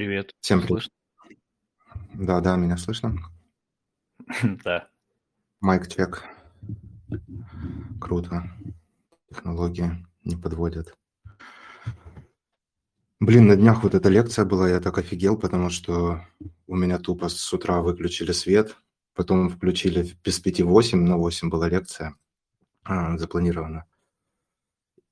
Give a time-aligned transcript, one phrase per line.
[0.00, 0.34] Привет.
[0.40, 0.88] Всем привет.
[2.14, 3.18] Да, да, меня слышно?
[4.64, 4.88] Да.
[5.60, 6.24] Майк чек.
[8.00, 8.50] Круто.
[9.28, 9.90] Технологии
[10.24, 10.96] не подводят.
[13.20, 16.24] Блин, на днях вот эта лекция была, я так офигел, потому что
[16.66, 18.78] у меня тупо с утра выключили свет,
[19.12, 22.16] потом включили без пяти восемь, на восемь была лекция
[22.84, 23.84] а, запланирована.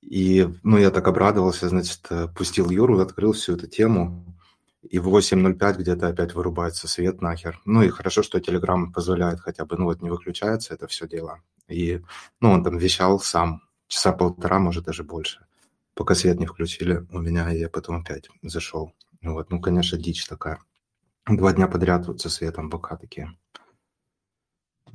[0.01, 4.38] И, ну, я так обрадовался, значит, э, пустил Юру, открыл всю эту тему,
[4.81, 7.59] и в 8.05 где-то опять вырубается свет нахер.
[7.65, 11.41] Ну и хорошо, что Telegram позволяет хотя бы, ну вот не выключается это все дело.
[11.67, 12.01] И,
[12.39, 15.45] ну, он там вещал сам, часа полтора, может, даже больше,
[15.93, 18.93] пока свет не включили у меня, я потом опять зашел.
[19.21, 20.59] Вот, ну, конечно, дичь такая.
[21.27, 23.35] Два дня подряд вот со светом бока такие.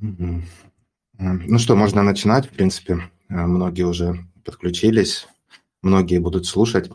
[0.01, 3.11] Ну что, можно начинать, в принципе.
[3.28, 5.28] Э, многие уже подключились,
[5.83, 6.91] многие будут слушать.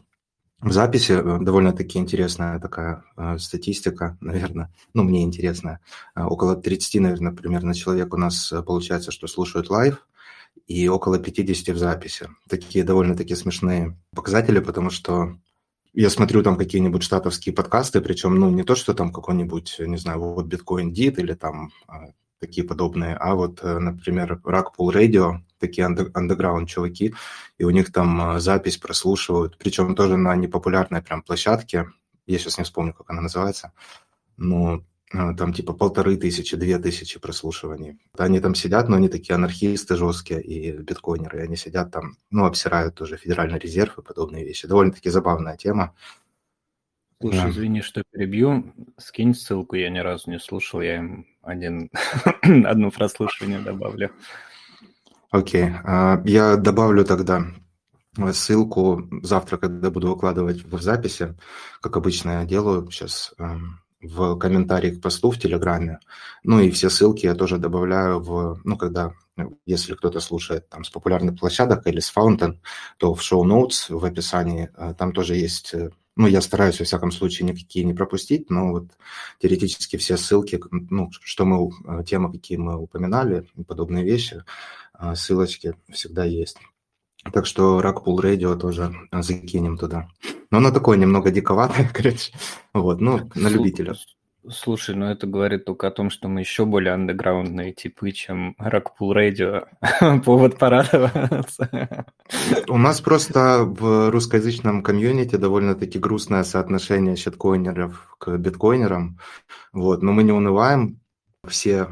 [0.61, 5.79] В записи э, довольно-таки интересная такая э, статистика, наверное, ну, мне интересная.
[6.15, 10.05] Э, около 30, наверное, примерно человек у нас получается, что слушают live,
[10.67, 12.27] и около 50 в записи.
[12.49, 15.37] Такие довольно-таки смешные показатели, потому что
[15.93, 20.19] я смотрю там какие-нибудь штатовские подкасты, причем, ну, не то, что там какой-нибудь, не знаю,
[20.19, 21.71] What Bitcoin Did или там
[22.39, 27.13] такие подобные, а вот, например, Rackpool Radio, такие андеграунд чуваки,
[27.57, 31.87] и у них там э, запись прослушивают, причем тоже на непопулярной прям площадке,
[32.25, 33.73] я сейчас не вспомню, как она называется,
[34.37, 37.97] но э, там типа полторы тысячи, две тысячи прослушиваний.
[38.17, 42.45] Они там сидят, но они такие анархисты жесткие и биткоинеры, и они сидят там, ну,
[42.45, 44.67] обсирают тоже Федеральный резерв и подобные вещи.
[44.67, 45.95] Довольно-таки забавная тема.
[47.21, 47.49] Слушай, да.
[47.49, 48.73] извини, что перебью.
[48.97, 51.89] Скинь ссылку, я ни разу не слушал, я им один,
[52.65, 54.11] одно прослушивание добавлю.
[55.31, 57.45] Окей, а, я добавлю тогда
[58.33, 61.35] ссылку завтра, когда буду выкладывать в записи,
[61.81, 65.99] как обычно я делаю сейчас эм, в комментарии к посту в Телеграме.
[66.43, 69.13] Ну и все ссылки я тоже добавляю в, ну, когда,
[69.65, 72.59] если кто-то слушает там с популярных площадок или с Fountain,
[72.97, 77.11] то в шоу-ноутс в описании э, там тоже есть, э, ну, я стараюсь, во всяком
[77.11, 78.87] случае, никакие не пропустить, но вот
[79.39, 84.43] теоретически все ссылки, ну, что мы, э, темы, какие мы упоминали, подобные вещи,
[85.15, 86.57] ссылочки всегда есть.
[87.33, 90.07] Так что Rackpool Radio тоже закинем туда.
[90.51, 92.33] Но оно такое немного диковатое, короче.
[92.73, 93.95] Вот, ну, на любителя.
[94.47, 99.13] Слушай, ну это говорит только о том, что мы еще более андеграундные типы, чем Rackpool
[99.13, 99.67] Radio.
[100.23, 102.05] Повод порадоваться.
[102.69, 109.19] У нас просто в русскоязычном комьюнити довольно-таки грустное соотношение щиткоинеров к биткоинерам.
[109.73, 111.01] Вот, но мы не унываем.
[111.45, 111.87] Все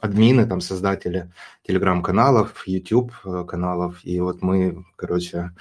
[0.00, 1.32] админы, там, создатели
[1.66, 5.52] телеграм-каналов, YouTube-каналов, и вот мы, короче,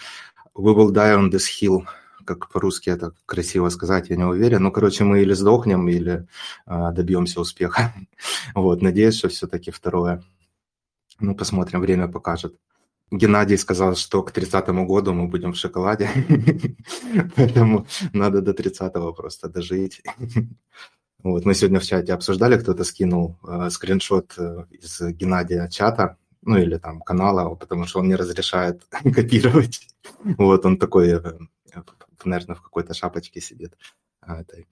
[0.56, 1.86] we will die on this hill,
[2.26, 4.64] как по-русски это красиво сказать, я не уверен.
[4.64, 6.28] Ну, короче, мы или сдохнем, или
[6.66, 7.94] э, добьемся успеха.
[8.56, 10.24] вот, надеюсь, что все-таки второе.
[11.20, 12.56] Ну, посмотрим, время покажет.
[13.12, 16.10] Геннадий сказал, что к 30-му году мы будем в шоколаде,
[17.36, 20.02] поэтому надо до 30-го просто дожить.
[21.24, 26.58] Вот, мы сегодня в чате обсуждали, кто-то скинул э, скриншот э, из Геннадия чата, ну
[26.58, 28.84] или там канала, потому что он не разрешает
[29.16, 29.88] копировать.
[30.24, 31.38] Вот он такой, э,
[32.24, 33.78] наверное, в какой-то шапочке сидит
[34.26, 34.68] этой,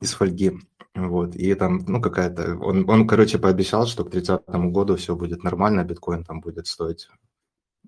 [0.00, 0.52] из фольги.
[0.94, 2.58] Вот, и там, ну, какая-то...
[2.58, 7.08] Он, он, короче, пообещал, что к 30-му году все будет нормально, биткоин там будет стоить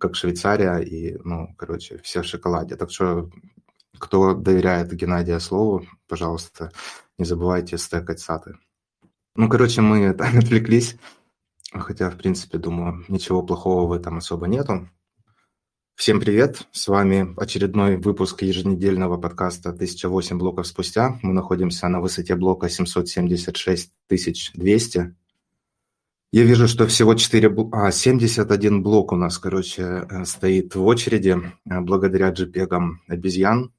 [0.00, 2.76] как Швейцария, и, ну, короче, все в шоколаде.
[2.76, 3.30] Так что,
[3.99, 6.72] кто доверяет Геннадия слову, пожалуйста,
[7.19, 8.59] не забывайте стекать саты.
[9.37, 10.97] Ну, короче, мы отвлеклись,
[11.72, 14.88] хотя, в принципе, думаю, ничего плохого в этом особо нету.
[15.97, 21.21] Всем привет, с вами очередной выпуск еженедельного подкаста «1008 блоков спустя».
[21.22, 25.15] Мы находимся на высоте блока 776 200.
[26.32, 31.38] Я вижу, что всего 4, а, 71 блок у нас, короче, э, стоит в очереди
[31.65, 33.72] э, благодаря JPEG обезьян,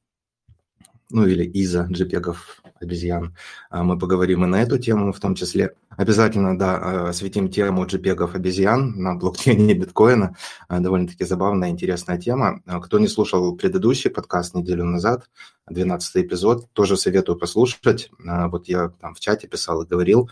[1.09, 2.35] ну или из-за JPEG
[2.81, 3.35] обезьян.
[3.69, 5.75] А, мы поговорим и на эту тему в том числе.
[5.90, 10.35] Обязательно, да, а, осветим тему JPEG обезьян на блокчейне биткоина.
[10.67, 12.61] А, довольно-таки забавная, интересная тема.
[12.84, 15.29] Кто не слушал предыдущий подкаст неделю назад,
[15.69, 18.09] 12 эпизод, тоже советую послушать.
[18.19, 20.29] Вот я там в чате писал и говорил,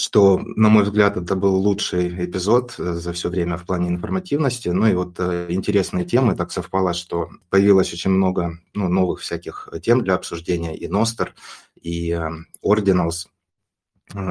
[0.00, 4.70] что, на мой взгляд, это был лучший эпизод э, за все время в плане информативности.
[4.70, 6.34] Ну и вот э, интересные темы.
[6.34, 10.74] Так совпало, что появилось очень много ну, новых всяких тем для обсуждения.
[10.74, 11.34] И Ностер,
[11.80, 12.30] и э,
[12.64, 13.26] Ordinals,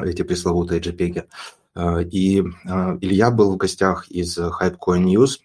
[0.04, 1.26] эти пресловутые JPEG.
[2.10, 2.38] И
[3.00, 5.38] Илья был в гостях из Hypecoin News.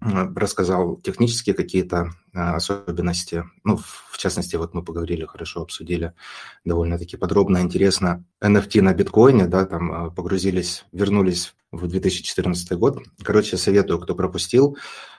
[0.00, 3.44] Рассказал технические какие-то особенности.
[3.64, 6.14] Ну, в частности, вот мы поговорили, хорошо обсудили
[6.64, 8.24] довольно-таки подробно, интересно.
[8.42, 12.98] NFT на биткоине, да, там погрузились, вернулись в 2014 год.
[13.22, 14.76] Короче, советую, кто пропустил,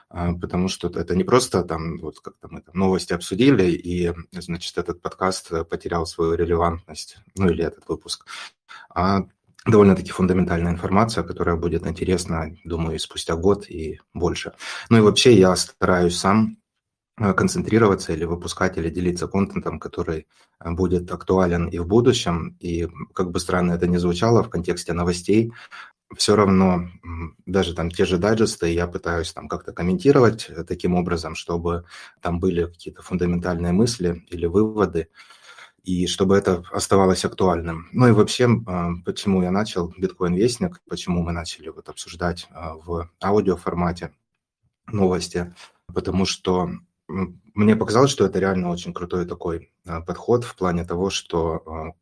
[0.08, 4.76] а, потому что это не просто там, вот как-то мы там новости обсудили, и, значит,
[4.76, 8.26] этот подкаст потерял свою релевантность, ну или этот выпуск,
[8.94, 9.26] а
[9.66, 14.52] довольно-таки фундаментальная информация, которая будет интересна, думаю, спустя год и больше.
[14.90, 16.58] Ну и вообще я стараюсь сам
[17.16, 20.26] а, концентрироваться или выпускать, или делиться контентом, который
[20.58, 22.56] а, будет актуален и в будущем.
[22.58, 25.52] И как бы странно это ни звучало в контексте новостей,
[26.16, 26.88] все равно
[27.46, 31.84] даже там те же дайджесты я пытаюсь там как-то комментировать э, таким образом, чтобы
[32.20, 35.08] там были какие-то фундаментальные мысли или выводы,
[35.82, 37.88] и чтобы это оставалось актуальным.
[37.92, 43.10] Ну и вообще, а, почему я начал биткоин-вестник, почему мы начали вот обсуждать а, в
[43.22, 44.12] аудиоформате
[44.86, 45.54] новости,
[45.92, 46.70] потому что
[47.08, 51.94] мне показалось, что это реально очень крутой такой а, подход в плане того, что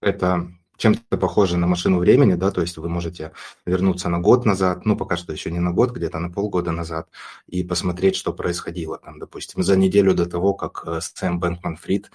[0.00, 0.48] это
[0.78, 3.32] чем-то похоже на машину времени, да, то есть вы можете
[3.66, 7.08] вернуться на год назад, ну, пока что еще не на год, где-то на полгода назад,
[7.48, 12.10] и посмотреть, что происходило там, допустим, за неделю до того, как э, Сэм Бэнкман-Фрид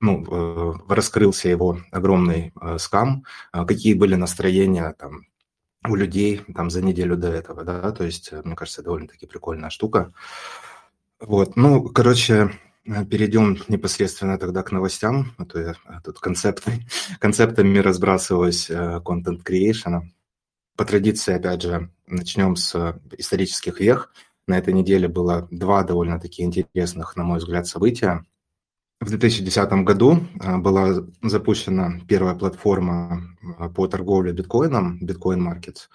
[0.00, 5.26] ну, э, раскрылся его огромный э, скам, какие были настроения там
[5.88, 10.12] у людей там за неделю до этого, да, то есть, мне кажется, довольно-таки прикольная штука.
[11.20, 12.50] Вот, ну, короче,
[12.86, 16.86] Э, перейдем непосредственно тогда к новостям, а то я э, тут концепты,
[17.20, 18.70] концептами разбрасываюсь
[19.04, 20.00] контент э, creation.
[20.76, 24.12] По традиции, опять же, начнем с исторических вех.
[24.46, 28.24] На этой неделе было два довольно-таки интересных, на мой взгляд, события.
[29.00, 30.26] В 2010 году
[30.58, 33.34] была запущена первая платформа
[33.74, 35.88] по торговле биткоином, Bitcoin Markets.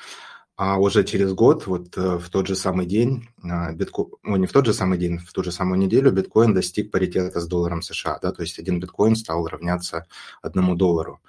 [0.58, 4.48] А уже через год, вот э, в тот же самый день, а, биткоин, ну не
[4.48, 7.82] в тот же самый день, в ту же самую неделю биткоин достиг паритета с долларом
[7.82, 10.08] США, да, то есть один биткоин стал равняться
[10.42, 11.20] одному доллару.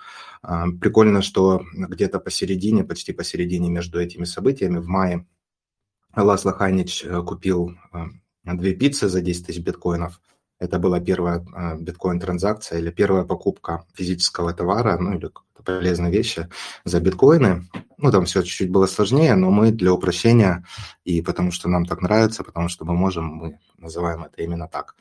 [0.42, 5.26] А, прикольно, что где-то посередине, почти посередине между этими событиями в мае
[6.14, 8.04] Ласло Ханич э, купил э,
[8.44, 10.20] две пиццы за 10 тысяч биткоинов.
[10.58, 11.44] Это была первая
[11.78, 15.30] биткоин-транзакция или первая покупка физического товара, ну или
[15.66, 16.48] полезной вещи
[16.84, 17.68] за биткоины.
[17.98, 20.64] Ну, там все чуть-чуть было сложнее, но мы для упрощения
[21.04, 24.94] и потому что нам так нравится, потому что мы можем, мы называем это именно так.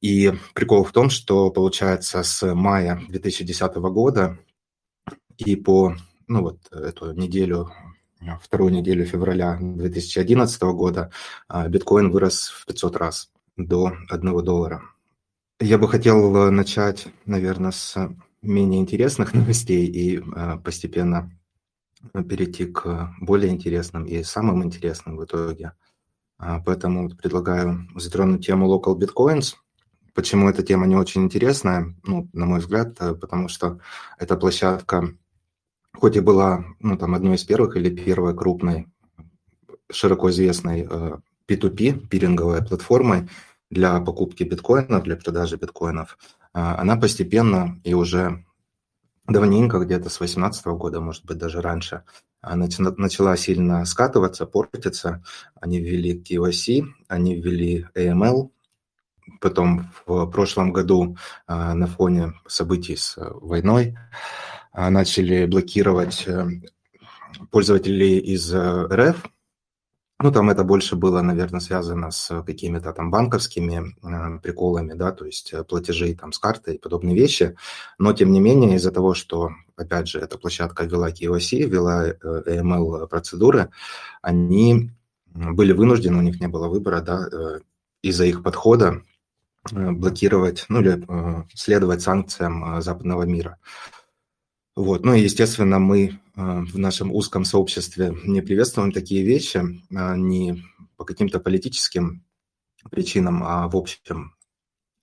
[0.00, 4.38] И прикол в том, что получается с мая 2010 года
[5.38, 5.96] и по
[6.26, 7.72] ну вот эту неделю,
[8.42, 11.10] вторую неделю февраля 2011 года
[11.48, 14.82] а, биткоин вырос в 500 раз до 1 доллара.
[15.60, 17.96] Я бы хотел начать, наверное, с
[18.42, 21.30] менее интересных новостей и а, постепенно
[22.12, 25.72] перейти к более интересным и самым интересным в итоге.
[26.38, 29.54] А, поэтому предлагаю затронуть тему Local Bitcoins.
[30.14, 31.94] Почему эта тема не очень интересная?
[32.04, 33.80] Ну, на мой взгляд, э, потому что
[34.18, 35.08] эта площадка,
[35.92, 38.86] хоть и была ну, там, одной из первых или первой крупной,
[39.90, 40.88] широко известной
[41.48, 43.28] P2P, э, пиринговой платформой
[43.70, 46.18] для покупки биткоинов, для продажи биткоинов,
[46.52, 48.44] а, она постепенно и уже
[49.26, 52.04] давненько, где-то с 2018 года, может быть, даже раньше,
[52.42, 55.24] начала сильно скатываться, портиться.
[55.60, 58.50] Они ввели KYC, они ввели AML,
[59.40, 63.96] потом в прошлом году а, на фоне событий с войной
[64.72, 66.46] а, начали блокировать э,
[67.50, 69.24] пользователей из э, РФ,
[70.24, 75.26] ну, там это больше было, наверное, связано с какими-то там банковскими э, приколами, да, то
[75.26, 77.56] есть э, платежей там с карты и подобные вещи.
[77.98, 82.14] Но, тем не менее, из-за того, что, опять же, эта площадка ввела KYC, ввела э,
[82.22, 83.68] AML-процедуры,
[84.22, 84.92] они
[85.34, 87.60] были вынуждены, у них не было выбора, да, э,
[88.00, 89.02] из-за их подхода
[89.72, 93.58] э, блокировать, ну или э, следовать санкциям западного мира.
[94.76, 95.04] Вот.
[95.04, 99.62] Ну и, естественно, мы а, в нашем узком сообществе не приветствуем такие вещи,
[99.94, 100.64] а, не
[100.96, 102.24] по каким-то политическим
[102.90, 104.34] причинам, а в общем.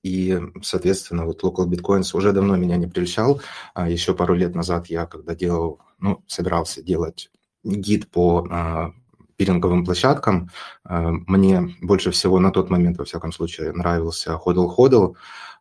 [0.04, 3.42] И, соответственно, вот Local Bitcoins уже давно меня не прельщал.
[3.74, 7.32] А еще пару лет назад я, когда делал, ну, собирался делать
[7.64, 8.94] гид по
[9.38, 10.50] пиринговым площадкам,
[10.84, 15.16] мне больше всего на тот момент, во всяком случае, нравился Hodl Hodl.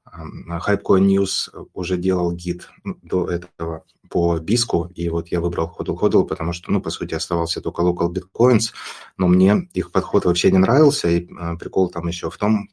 [0.07, 6.27] Hypecoin News уже делал гид до этого по биску, и вот я выбрал hodl hodl,
[6.27, 8.73] потому что, ну, по сути, оставался только local bitcoins,
[9.17, 12.69] но мне их подход вообще не нравился, и э, прикол там еще в том,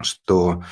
[0.00, 0.64] что,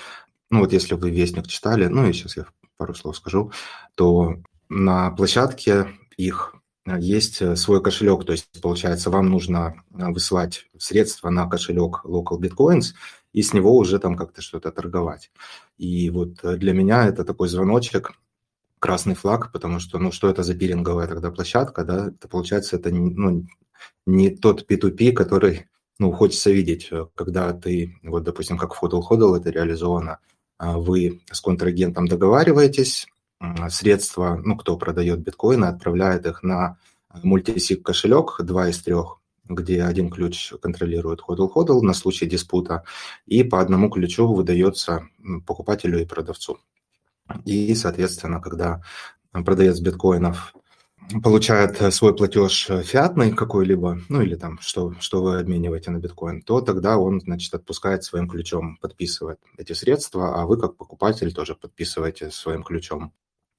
[0.48, 2.46] ну, вот если вы Вестник читали, ну, и сейчас я
[2.78, 3.52] пару слов скажу,
[3.94, 4.36] то
[4.70, 6.54] на площадке их
[6.86, 12.94] есть свой кошелек, то есть, получается, вам нужно высылать средства на кошелек Local Bitcoins
[13.34, 15.30] и с него уже там как-то что-то торговать.
[15.76, 18.12] И вот для меня это такой звоночек,
[18.80, 22.90] красный флаг, потому что, ну, что это за пиринговая тогда площадка, да, это получается, это
[22.90, 23.46] ну,
[24.06, 25.68] не тот P2P, который,
[25.98, 30.18] ну, хочется видеть, когда ты, вот, допустим, как в Hodl Hodl это реализовано,
[30.58, 33.06] а вы с контрагентом договариваетесь,
[33.70, 36.76] средства, ну, кто продает биткоины, отправляет их на
[37.22, 42.84] мультисик кошелек, два из трех, где один ключ контролирует hodl-hodl на случай диспута,
[43.26, 45.08] и по одному ключу выдается
[45.46, 46.58] покупателю и продавцу.
[47.44, 48.82] И, соответственно, когда
[49.32, 50.54] продавец биткоинов
[51.22, 56.60] получает свой платеж фиатный какой-либо, ну или там, что, что вы обмениваете на биткоин, то
[56.60, 62.30] тогда он, значит, отпускает своим ключом, подписывает эти средства, а вы как покупатель тоже подписываете
[62.30, 63.12] своим ключом.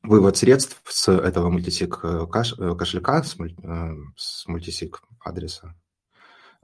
[0.04, 5.76] Вывод средств с этого мультисик э, э, кошелька, э, с мультисик адреса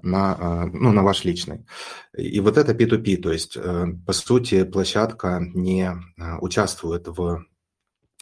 [0.01, 1.65] на, ну, на ваш личный.
[2.15, 3.57] И вот это P2P, то есть,
[4.05, 5.91] по сути, площадка не
[6.39, 7.45] участвует в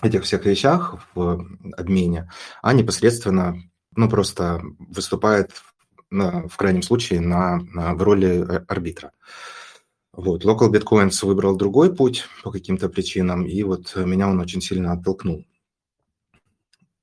[0.01, 1.46] этих всех вещах, в
[1.77, 2.29] обмене,
[2.62, 3.55] а непосредственно,
[3.96, 5.51] ну, просто выступает
[6.10, 7.60] в крайнем случае на,
[7.94, 9.12] в роли арбитра.
[10.13, 14.94] Вот, Local Bitcoins выбрал другой путь по каким-то причинам, и вот меня он очень сильно
[14.94, 15.46] оттолкнул.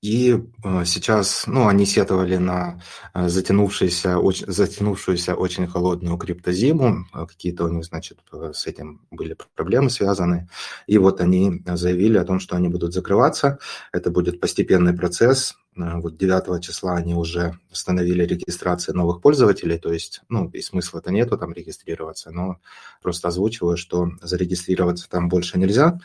[0.03, 0.33] И
[0.65, 2.83] э, сейчас, ну, они сетовали на
[3.15, 7.07] э, затянувшуюся, очень, затянувшуюся очень холодную криптозиму.
[7.13, 10.49] Какие-то у них, значит, с этим были проблемы связаны.
[10.89, 13.61] И вот они заявили о том, что они будут закрываться.
[13.93, 15.55] Это будет постепенный процесс.
[15.77, 21.13] Э, вот 9 числа они уже установили регистрацию новых пользователей, то есть, ну, и смысла-то
[21.13, 22.59] нету там регистрироваться, но
[23.03, 26.01] просто озвучиваю, что зарегистрироваться там больше нельзя.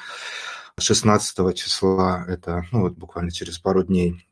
[0.79, 4.27] 16 числа, это ну, вот буквально через пару дней,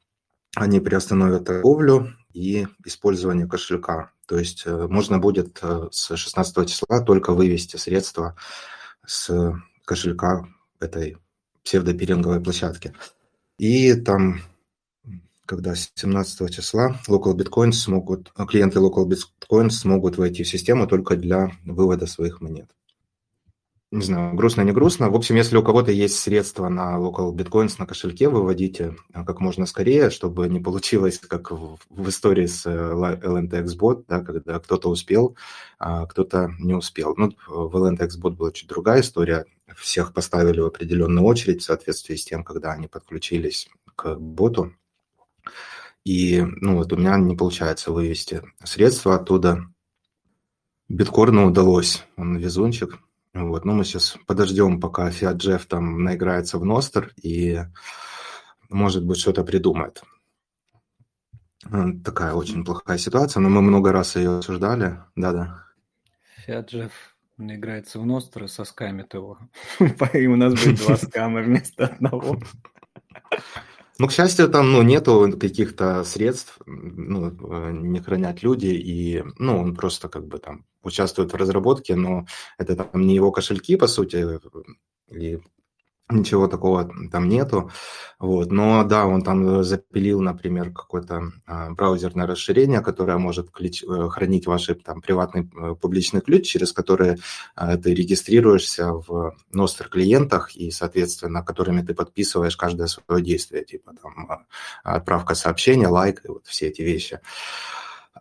[0.55, 4.11] они приостановят торговлю и использование кошелька.
[4.27, 8.35] То есть э, можно будет э, с 16 числа только вывести средства
[9.05, 9.53] с
[9.85, 10.47] кошелька
[10.79, 11.17] этой
[11.63, 12.93] псевдопиринговой площадки.
[13.57, 14.41] И там,
[15.45, 21.51] когда 17 числа Local Bitcoins смогут, клиенты Local Bitcoins смогут войти в систему только для
[21.65, 22.69] вывода своих монет
[23.95, 25.09] не знаю, грустно, не грустно.
[25.09, 29.39] В общем, если у кого-то есть средства на local bitcoins на кошельке, выводите а, как
[29.39, 34.59] можно скорее, чтобы не получилось, как в, в истории с э, LNTX bot, да, когда
[34.59, 35.35] кто-то успел,
[35.79, 37.15] а кто-то не успел.
[37.17, 39.45] Ну, в LNTX bot была чуть другая история.
[39.77, 44.73] Всех поставили в определенную очередь в соответствии с тем, когда они подключились к боту.
[46.03, 49.65] И, ну, вот у меня не получается вывести средства оттуда.
[50.87, 52.99] Биткорну удалось, он везунчик,
[53.35, 57.59] вот, ну, мы сейчас подождем, пока Fiat Jeff там наиграется в Ностер и,
[58.69, 60.03] может быть, что-то придумает.
[62.05, 64.99] Такая очень плохая ситуация, но мы много раз ее обсуждали.
[65.17, 65.65] Да-да.
[66.47, 66.91] Fiat Jeff
[67.35, 69.37] наиграется в Ностер и соскамит его.
[70.13, 72.39] И у нас будет два скама вместо одного.
[73.97, 79.59] Ну, к счастью, там ну, нету каких-то средств, ну, э, не хранят люди, и ну,
[79.59, 82.25] он просто как бы там участвует в разработке, но
[82.57, 84.25] это там не его кошельки, по сути,
[85.11, 85.39] и
[86.09, 87.71] ничего такого там нету.
[88.19, 88.51] Вот.
[88.51, 94.45] Но да, он там запилил, например, какое-то а, браузерное расширение, которое может ключ, э, хранить
[94.45, 97.17] ваш там, приватный э, публичный ключ, через который
[97.55, 103.93] а, ты регистрируешься в Ностер клиентах и, соответственно, которыми ты подписываешь каждое свое действие, типа
[104.01, 104.29] там
[104.83, 107.19] а, отправка сообщения, лайк и вот все эти вещи.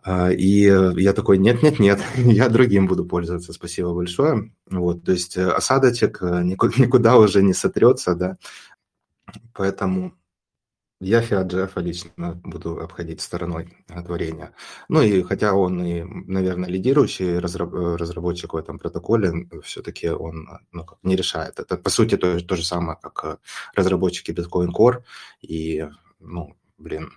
[0.03, 4.51] И я такой, нет-нет-нет, я другим буду пользоваться, спасибо большое.
[4.69, 8.37] Вот, то есть э, осадочек э, никуда, уже не сотрется, да.
[9.53, 10.13] Поэтому
[11.01, 13.69] я Фиаджефа лично буду обходить стороной
[14.05, 14.53] творения.
[14.87, 21.15] Ну и хотя он и, наверное, лидирующий разработчик в этом протоколе, все-таки он ну, не
[21.15, 21.59] решает.
[21.59, 23.39] Это, по сути, то, то же самое, как
[23.75, 25.03] разработчики Bitcoin Core.
[25.41, 25.85] И,
[26.19, 27.11] ну, блин,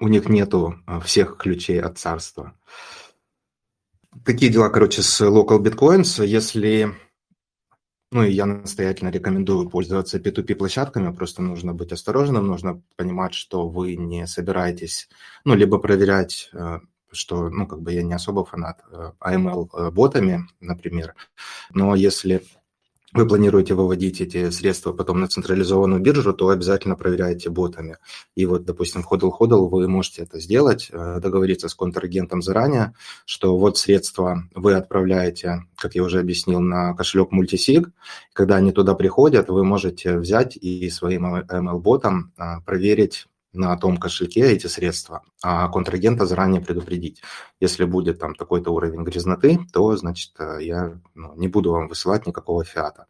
[0.00, 2.54] у них нету а, всех ключей от царства.
[4.24, 6.24] Такие дела, короче, с Local Bitcoins.
[6.24, 6.94] Если,
[8.10, 13.68] ну и я настоятельно рекомендую пользоваться P2P площадками, просто нужно быть осторожным, нужно понимать, что
[13.68, 15.08] вы не собираетесь,
[15.44, 16.80] ну, либо проверять э,
[17.12, 18.82] что, ну, как бы я не особо фанат
[19.20, 21.14] AML-ботами, э, например,
[21.70, 22.44] но если
[23.18, 27.96] вы планируете выводить эти средства потом на централизованную биржу, то обязательно проверяйте ботами.
[28.36, 32.94] И вот, допустим, в HODL-HODL вы можете это сделать, э, договориться с контрагентом заранее,
[33.24, 37.90] что вот средства вы отправляете, как я уже объяснил, на кошелек Multisig.
[38.32, 44.52] Когда они туда приходят, вы можете взять и своим ML-ботом э, проверить на том кошельке
[44.52, 47.22] эти средства, а контрагента заранее предупредить.
[47.60, 52.26] Если будет там такой-то уровень грязноты, то, значит, э, я ну, не буду вам высылать
[52.26, 53.06] никакого фиата.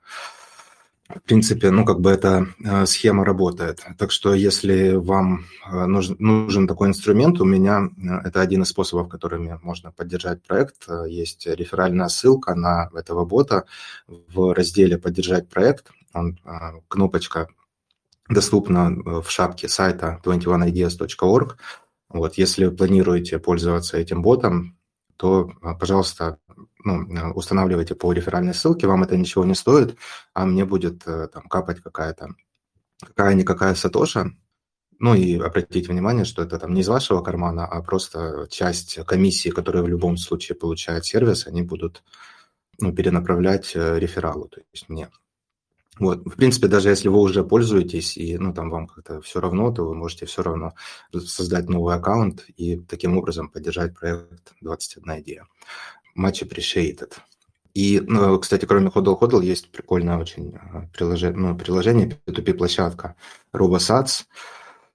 [1.09, 3.83] В принципе, ну, как бы эта э, схема работает.
[3.97, 7.89] Так что, если вам э, нужен, нужен такой инструмент, у меня
[8.25, 10.87] это один из способов, которыми можно поддержать проект.
[11.09, 13.65] Есть реферальная ссылка на этого бота
[14.07, 15.91] в разделе «Поддержать проект».
[16.15, 16.39] Он,
[16.89, 17.49] кнопочка
[18.29, 21.57] доступна э, в шапке сайта 21ideas.org.
[22.11, 24.79] Вот, если планируете пользоваться этим ботом,
[25.17, 26.39] то, э, пожалуйста,
[26.85, 29.97] ну, э, устанавливайте по реферальной ссылке, вам это ничего не стоит,
[30.35, 32.35] а мне будет там капать какая-то
[33.01, 34.33] какая-никакая сатоша,
[34.99, 39.51] ну и обратите внимание, что это там не из вашего кармана, а просто часть комиссии,
[39.51, 42.03] которая в любом случае получает сервис, они будут
[42.81, 45.09] ну, перенаправлять рефералу, то есть мне.
[45.99, 49.73] Вот, в принципе, даже если вы уже пользуетесь, и ну, там вам как-то все равно,
[49.73, 50.75] то вы можете все равно
[51.13, 55.47] создать новый аккаунт и таким образом поддержать проект 21 идея.
[56.17, 57.13] Much appreciated.
[57.75, 63.15] И, ну, кстати, кроме Hodl Hodl есть прикольное очень а, приложение, ну, приложение P2P-площадка
[63.53, 64.25] RoboSats.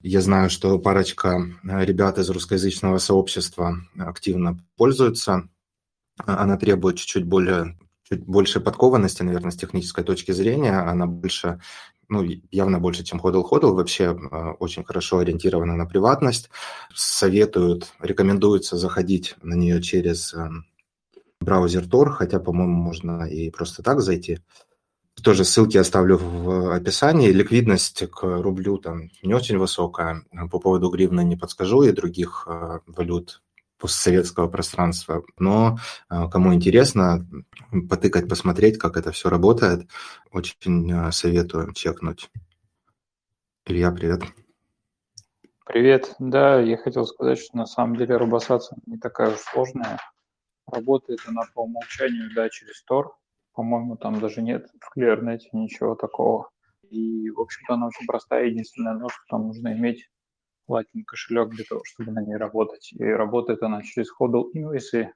[0.00, 5.48] Я знаю, что парочка а, ребят из русскоязычного сообщества активно пользуются.
[6.18, 10.78] Она требует чуть-чуть более чуть больше подкованности, наверное, с технической точки зрения.
[10.78, 11.60] Она больше,
[12.08, 13.72] ну, явно больше, чем Hodl.
[13.72, 16.50] Вообще э, очень хорошо ориентирована на приватность.
[16.94, 20.48] Советуют, рекомендуется заходить на нее через э,
[21.40, 24.40] браузер Tor, хотя, по-моему, можно и просто так зайти.
[25.22, 27.30] Тоже ссылки оставлю в описании.
[27.30, 30.22] Ликвидность к рублю там не очень высокая.
[30.50, 33.40] По поводу гривны не подскажу и других э, валют
[33.84, 35.22] постсоветского пространства.
[35.38, 35.76] Но
[36.08, 37.26] а, кому интересно,
[37.90, 39.90] потыкать, посмотреть, как это все работает,
[40.32, 42.30] очень а, советую чекнуть.
[43.66, 44.22] Илья, привет.
[45.66, 46.14] Привет.
[46.18, 49.98] Да, я хотел сказать, что на самом деле робосация не такая уж сложная.
[50.66, 53.10] Работает она по умолчанию, да, через Tor.
[53.52, 56.48] По-моему, там даже нет в ClearNet ничего такого.
[56.88, 58.46] И, в общем-то, она очень простая.
[58.46, 60.08] Единственное, что там нужно иметь
[60.68, 62.92] Lightning кошелек для того, чтобы на ней работать.
[62.92, 65.08] И работает она через Hodl Invoice,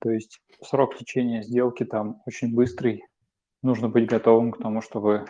[0.00, 3.04] то есть срок течения сделки там очень быстрый.
[3.62, 5.26] Нужно быть готовым к тому, чтобы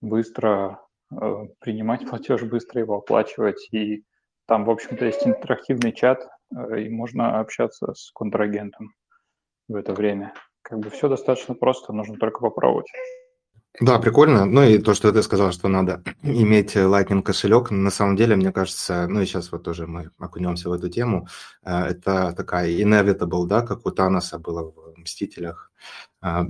[0.00, 3.68] быстро э, принимать платеж, быстро его оплачивать.
[3.72, 4.04] И
[4.46, 8.94] там, в общем-то, есть интерактивный чат, э, и можно общаться с контрагентом
[9.68, 10.34] в это время.
[10.62, 12.86] Как бы все достаточно просто, нужно только попробовать.
[13.80, 14.44] Да, прикольно.
[14.44, 18.52] Ну и то, что ты сказал, что надо иметь Lightning кошелек, на самом деле, мне
[18.52, 21.26] кажется, ну и сейчас вот тоже мы окунемся в эту тему,
[21.64, 25.70] э, это такая inevitable, да, как у Таноса было в «Мстителях».
[26.22, 26.44] Э,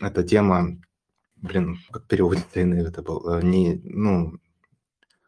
[0.00, 0.76] эта тема,
[1.36, 4.34] блин, как переводится inevitable, э, не, ну,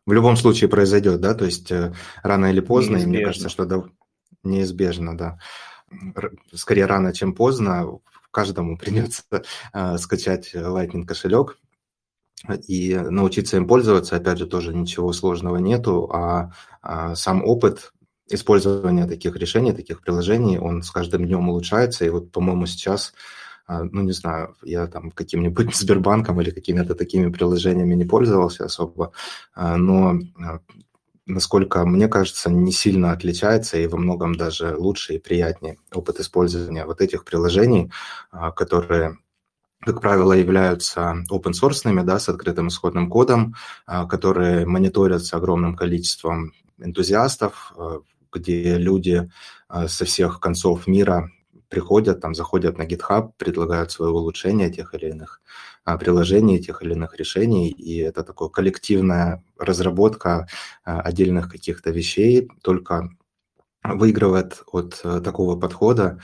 [0.04, 1.72] в любом случае произойдет, да, то есть
[2.22, 3.08] рано или поздно, неизбежно.
[3.08, 3.88] и мне кажется, что
[4.42, 5.38] неизбежно, да.
[6.52, 9.22] Скорее рано, чем поздно каждому придется
[9.72, 11.58] э, скачать Lightning кошелек
[12.68, 14.16] и научиться им пользоваться.
[14.16, 17.92] Опять же, тоже ничего сложного нету, а, а сам опыт
[18.28, 22.04] использования таких решений, таких приложений, он с каждым днем улучшается.
[22.04, 23.12] И вот, по-моему, сейчас
[23.68, 29.12] а, ну, не знаю, я там каким-нибудь Сбербанком или какими-то такими приложениями не пользовался особо,
[29.54, 30.18] а, но
[31.28, 36.84] насколько мне кажется, не сильно отличается и во многом даже лучше и приятнее опыт использования
[36.84, 37.92] вот этих приложений,
[38.30, 39.18] а, которые
[39.80, 43.54] как правило, являются open source, да, с открытым исходным кодом,
[43.86, 48.00] а, которые мониторятся огромным количеством энтузиастов, а,
[48.32, 49.30] где люди
[49.86, 51.30] со всех концов мира
[51.68, 55.40] приходят, там заходят на GitHub, предлагают свои улучшения тех или иных
[55.96, 60.48] приложений, тех или иных решений, и это такая коллективная разработка
[60.85, 63.11] а, отдельных каких-то вещей, только
[63.83, 66.20] выигрывает от э, такого подхода.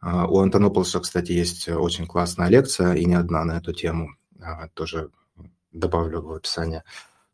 [0.00, 4.16] А, у Антонополса, кстати, есть очень классная лекция, и не одна на эту тему,
[4.74, 5.10] тоже
[5.70, 6.82] добавлю в описание,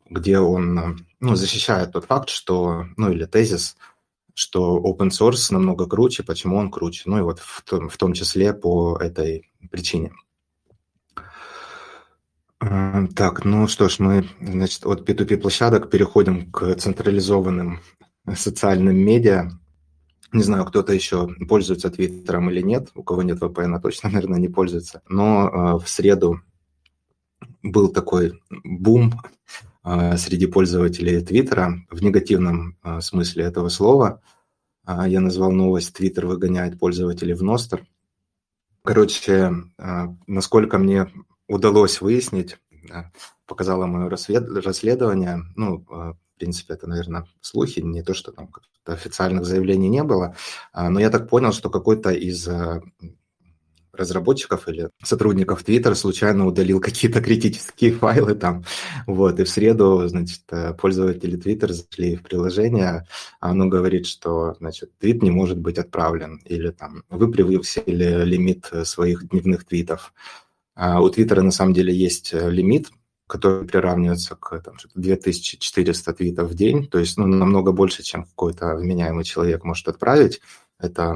[0.09, 3.77] где он ну, защищает тот факт, что, ну или тезис,
[4.37, 7.03] что open source намного круче, почему он круче.
[7.05, 10.13] Ну и вот в том, в том числе по этой причине.
[12.59, 17.81] Так, ну что ж, мы, значит, от P2P площадок переходим к централизованным
[18.35, 19.51] социальным медиа.
[20.33, 22.89] Не знаю, кто-то еще пользуется Твиттером или нет.
[22.95, 25.01] У кого нет VPN, точно, наверное, не пользуется.
[25.07, 26.41] Но э, в среду
[27.61, 29.13] был такой бум
[29.83, 34.21] а, среди пользователей Твиттера в негативном а, смысле этого слова.
[34.85, 37.85] Я назвал новость «Твиттер выгоняет пользователей в Ностер».
[38.83, 39.51] Короче,
[40.27, 41.11] насколько мне
[41.47, 42.57] удалось выяснить,
[43.45, 45.85] показало мое расследование, ну,
[46.37, 48.49] принципе, это, наверное, слухи, не то, что там
[48.85, 50.35] официальных заявлений не было,
[50.71, 52.81] а, но я так понял, что какой-то из э,
[53.91, 58.63] разработчиков или сотрудников Twitter случайно удалил какие-то критические файлы там,
[59.05, 63.05] вот, и в среду, значит, э, пользователи Twitter зашли в приложение,
[63.41, 68.71] а оно говорит, что, значит, твит не может быть отправлен, или там вы превысили лимит
[68.83, 70.13] своих дневных твитов.
[70.77, 72.91] А у Twitter на самом деле есть э, лимит,
[73.25, 78.75] который приравнивается к там, 2400 твитов в день, то есть ну, намного больше, чем какой-то
[78.75, 80.39] вменяемый человек может отправить.
[80.77, 81.15] Это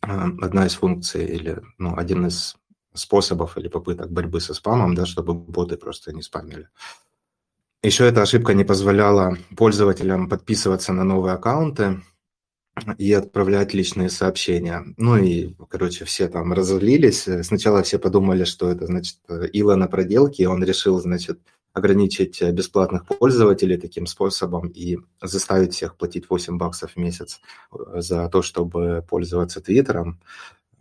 [0.00, 2.54] одна из функций или ну, один из
[2.94, 6.68] способов или попыток борьбы со спамом, да, чтобы боты просто не спамили.
[7.82, 12.02] Еще эта ошибка не позволяла пользователям подписываться на новые аккаунты
[12.98, 14.84] и отправлять личные сообщения.
[14.96, 17.28] Ну и, короче, все там разозлились.
[17.42, 19.18] Сначала все подумали, что это, значит,
[19.52, 21.40] Ила на проделке, и он решил, значит,
[21.72, 27.40] ограничить бесплатных пользователей таким способом и заставить всех платить 8 баксов в месяц
[27.72, 30.20] э, за то, чтобы пользоваться Твиттером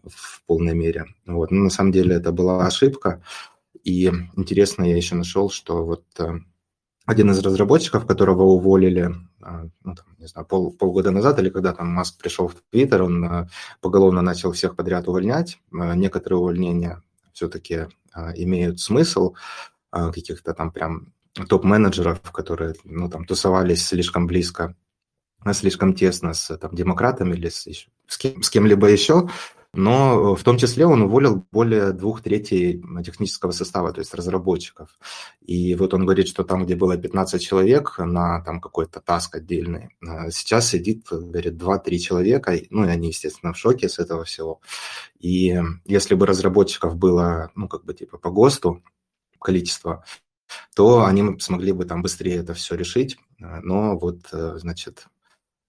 [0.04, 1.06] в полной мере.
[1.26, 1.52] Вот.
[1.52, 3.22] Но на самом деле это была ошибка.
[3.84, 6.40] И интересно, я еще нашел, что вот э,
[7.10, 11.88] один из разработчиков, которого уволили, ну, там, не знаю, пол, полгода назад, или когда там
[11.88, 13.50] Маск пришел в Твиттер, он
[13.82, 15.60] поголовно начал всех подряд увольнять.
[15.72, 17.02] Некоторые увольнения
[17.34, 17.88] все-таки
[18.36, 19.34] имеют смысл,
[19.90, 24.76] а, каких-то там прям топ-менеджеров, которые, ну, там, тусовались слишком близко,
[25.54, 27.68] слишком тесно с там, демократами или с,
[28.08, 29.30] с кем-либо еще,
[29.74, 34.98] но в том числе он уволил более двух третей технического состава, то есть разработчиков.
[35.42, 39.90] И вот он говорит, что там, где было 15 человек на там какой-то таск отдельный,
[40.06, 44.60] а, сейчас сидит, говорит, 2-3 человека, ну и они, естественно, в шоке с этого всего.
[45.20, 48.84] И если бы разработчиков было, ну, как бы типа по ГОСТу,
[49.40, 50.04] количество,
[50.76, 53.18] то они смогли бы там быстрее это все решить.
[53.38, 55.19] Но вот, э, значит, э,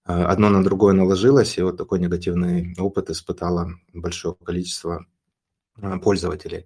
[0.03, 5.05] одно на другое наложилось, и вот такой негативный опыт испытало большое количество
[5.77, 6.65] э, пользователей.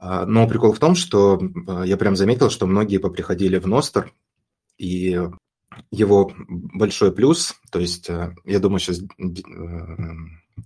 [0.00, 1.40] Но прикол в том, что
[1.84, 4.12] я прям заметил, что многие поприходили в Ностер,
[4.76, 5.18] и
[5.90, 9.00] его большой плюс, то есть я думаю, сейчас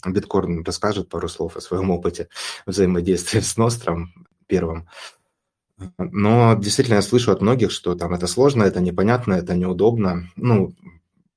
[0.06, 2.28] Биткорн расскажет пару слов о своем опыте
[2.66, 4.12] взаимодействия с Ностром
[4.46, 4.88] первым.
[5.98, 10.28] Но действительно я слышу от многих, что там это сложно, это непонятно, это неудобно.
[10.36, 10.74] Ну,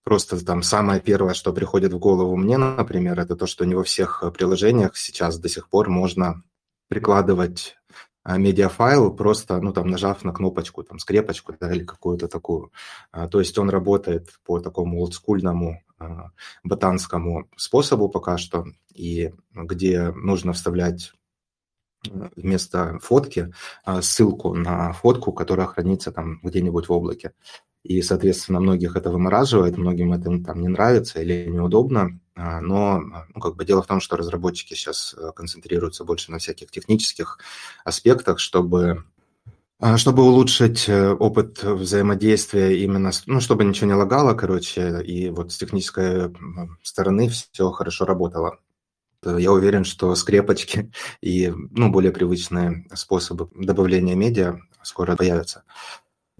[0.03, 3.83] просто там самое первое, что приходит в голову мне, например, это то, что не во
[3.83, 6.43] всех приложениях сейчас до сих пор можно
[6.87, 7.77] прикладывать
[8.23, 12.71] а, медиафайл, просто, ну, там, нажав на кнопочку, там, скрепочку, да, или какую-то такую.
[13.11, 16.31] А, то есть он работает по такому олдскульному а,
[16.63, 21.13] ботанскому способу пока что, и где нужно вставлять
[22.35, 23.53] вместо фотки
[24.01, 27.33] ссылку на фотку, которая хранится там где-нибудь в облаке.
[27.83, 32.19] И, соответственно, многих это вымораживает, многим это там не нравится или неудобно.
[32.35, 32.99] А, но
[33.33, 37.39] ну, как бы дело в том, что разработчики сейчас э, концентрируются больше на всяких технических
[37.83, 39.03] аспектах, чтобы
[39.83, 45.51] а, чтобы улучшить э, опыт взаимодействия именно, ну, чтобы ничего не лагало, короче, и вот
[45.51, 46.31] с технической
[46.83, 48.59] стороны все хорошо работало.
[49.23, 50.91] Э, я уверен, что скрепочки
[51.21, 55.63] и ну, более привычные способы добавления медиа скоро появятся.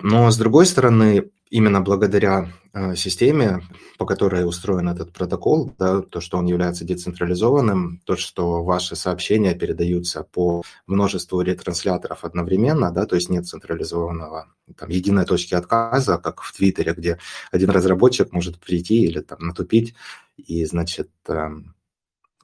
[0.03, 3.61] Но с другой стороны, именно благодаря э, системе,
[3.97, 9.53] по которой устроен этот протокол, да, то, что он является децентрализованным, то, что ваши сообщения
[9.53, 16.41] передаются по множеству ретрансляторов одновременно, да, то есть нет централизованного там, единой точки отказа, как
[16.41, 17.19] в Твиттере, где
[17.51, 19.93] один разработчик может прийти или там натупить
[20.37, 21.75] и, значит, эм,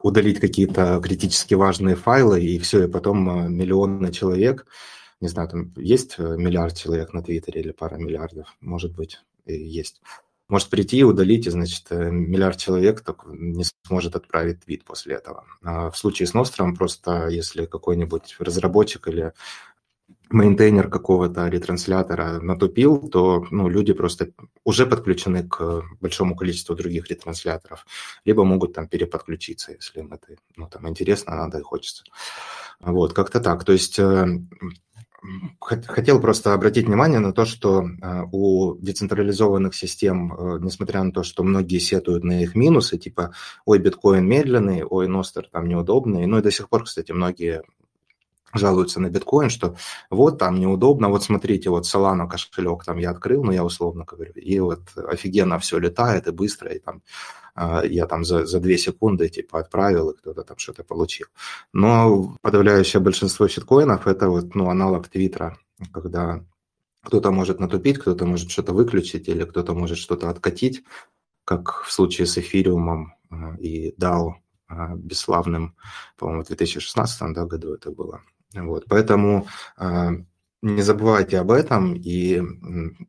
[0.01, 4.67] удалить какие-то критически важные файлы, и все, и потом э, миллионы человек,
[5.19, 10.01] не знаю, там есть э, миллиард человек на Твиттере или пара миллиардов, может быть, есть.
[10.49, 15.15] Может прийти и удалить, и, значит, э, миллиард человек так не сможет отправить твит после
[15.15, 15.45] этого.
[15.63, 19.33] А в случае с Ностром просто, если какой-нибудь разработчик или
[20.29, 24.31] мейнтейнер какого-то ретранслятора натупил, то ну, люди просто
[24.63, 27.85] уже подключены к большому количеству других ретрансляторов,
[28.25, 32.03] либо могут там переподключиться, если им это ну, там, интересно, надо и хочется.
[32.79, 33.63] Вот, как-то так.
[33.63, 34.27] То есть э,
[35.59, 41.23] хотел просто обратить внимание на то, что э, у децентрализованных систем, э, несмотря на то,
[41.23, 43.33] что многие сетуют на их минусы, типа,
[43.65, 47.63] ой, биткоин медленный, ой, Ностер там неудобный, ну и до сих пор, кстати, многие
[48.53, 49.75] жалуются на биткоин, что
[50.09, 54.33] вот там неудобно, вот смотрите, вот Solana кошелек там я открыл, ну я условно говорю,
[54.33, 57.01] и вот офигенно все летает и быстро, и там
[57.55, 61.27] а, я там за, за две секунды типа отправил, и кто-то там что-то получил.
[61.73, 65.57] Но подавляющее большинство щиткоинов это вот, ну, аналог Твиттера,
[65.91, 66.43] когда
[67.03, 70.83] Кто-то может натупить, кто-то может что-то выключить или кто-то может что-то откатить,
[71.45, 73.13] как в случае с эфириумом
[73.59, 74.33] и DAO
[74.95, 75.75] бесславным,
[76.17, 78.21] по-моему, в 2016 да, году это было.
[78.63, 79.47] Вот, поэтому
[80.63, 82.41] не забывайте об этом и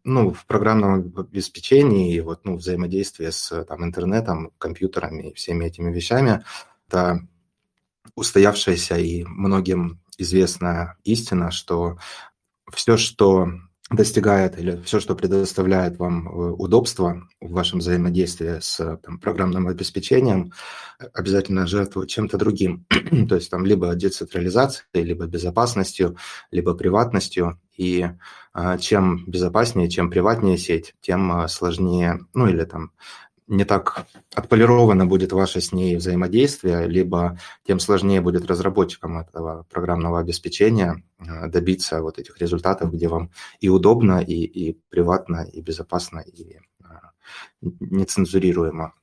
[0.04, 5.92] ну, в программном обеспечении и вот, ну, взаимодействии с там, интернетом, компьютерами и всеми этими
[5.92, 6.44] вещами
[6.88, 7.26] это
[8.14, 11.98] устоявшаяся и многим известная истина, что
[12.72, 13.48] все, что
[13.90, 20.52] достигает или все, что предоставляет вам э, удобство в вашем взаимодействии с там, программным обеспечением,
[21.14, 22.86] обязательно жертвует чем-то другим.
[23.28, 26.16] То есть там либо децентрализацией, либо безопасностью,
[26.50, 27.58] либо приватностью.
[27.76, 28.06] И
[28.52, 32.92] а, чем безопаснее, чем приватнее сеть, тем а, сложнее, ну или там
[33.48, 40.20] не так отполировано будет ваше с ней взаимодействие, либо тем сложнее будет разработчикам этого программного
[40.20, 43.30] обеспечения э, добиться вот этих результатов, где вам
[43.60, 46.84] и удобно, и, и приватно, и безопасно, и э,
[47.62, 48.94] нецензурируемо.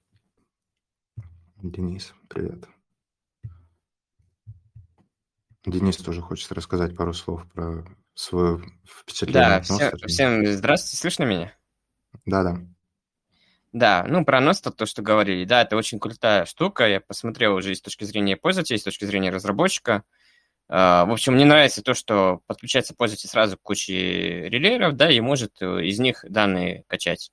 [1.57, 2.67] Денис, привет.
[5.65, 9.49] Денис тоже хочет рассказать пару слов про свое впечатление.
[9.49, 11.53] Да, всем, всем здравствуйте, слышно меня?
[12.25, 12.74] Да, да.
[13.75, 16.87] Да, ну про Носто, то, что говорили, да, это очень крутая штука.
[16.87, 20.05] Я посмотрел уже и с точки зрения пользователя, и с точки зрения разработчика.
[20.69, 25.19] А, в общем, мне нравится то, что подключается пользователь сразу к куче релееров, да, и
[25.19, 27.31] может э, из них данные качать.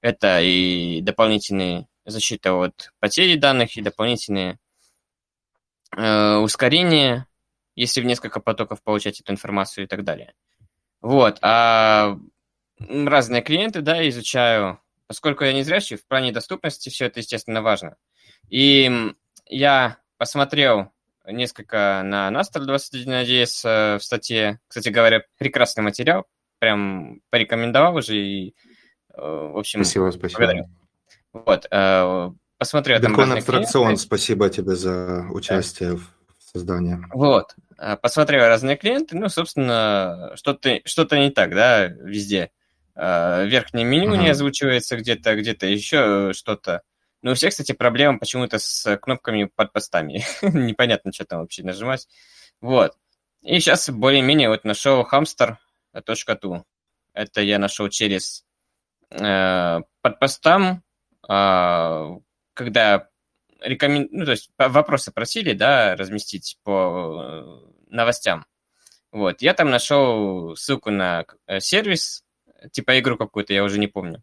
[0.00, 4.58] Это и дополнительные защита от потери данных, и дополнительные
[5.94, 7.26] э, ускорения,
[7.76, 10.32] если в несколько потоков получать эту информацию и так далее.
[11.02, 12.18] Вот, а
[12.78, 14.81] разные клиенты, да, изучаю
[15.12, 17.96] Поскольку я не зрячий, в плане доступности все это, естественно, важно.
[18.48, 18.90] И
[19.44, 20.90] я посмотрел
[21.26, 24.58] несколько на Nastar 21 э, в статье.
[24.68, 26.24] Кстати говоря, прекрасный материал.
[26.60, 28.54] Прям порекомендовал уже и,
[29.12, 30.38] э, в общем, спасибо, спасибо.
[30.38, 30.64] Благодарю.
[31.34, 35.96] Вот, э, посмотрел Биткоин там Абстракцион, спасибо тебе за участие да.
[35.98, 36.96] в создании.
[37.12, 37.54] Вот,
[38.00, 42.50] посмотрел разные клиенты, ну, собственно, что-то что не так, да, везде.
[42.94, 44.22] Э, верхнее меню uh-huh.
[44.22, 46.82] не озвучивается где-то, где-то еще что-то.
[47.22, 50.24] Но у всех, кстати, проблема почему-то с кнопками под постами.
[50.42, 52.08] Непонятно, что там вообще нажимать.
[52.60, 52.96] Вот.
[53.42, 56.62] И сейчас более-менее вот нашел hamster.tu.
[57.14, 58.44] Это я нашел через
[59.10, 60.82] э, под постам,
[61.28, 62.08] э,
[62.54, 63.08] когда
[63.60, 64.08] рекомен...
[64.10, 68.46] ну, то есть вопросы просили, да, разместить по э, новостям.
[69.12, 72.21] Вот, я там нашел ссылку на э, сервис,
[72.70, 74.22] типа игру какую-то, я уже не помню.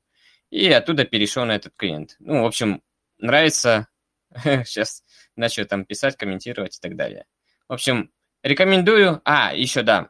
[0.49, 2.15] И оттуда перешел на этот клиент.
[2.19, 2.81] Ну, в общем,
[3.17, 3.87] нравится.
[4.35, 5.03] Сейчас
[5.35, 7.25] начал там писать, комментировать и так далее.
[7.67, 8.11] В общем,
[8.43, 9.21] рекомендую.
[9.25, 10.09] А, еще да.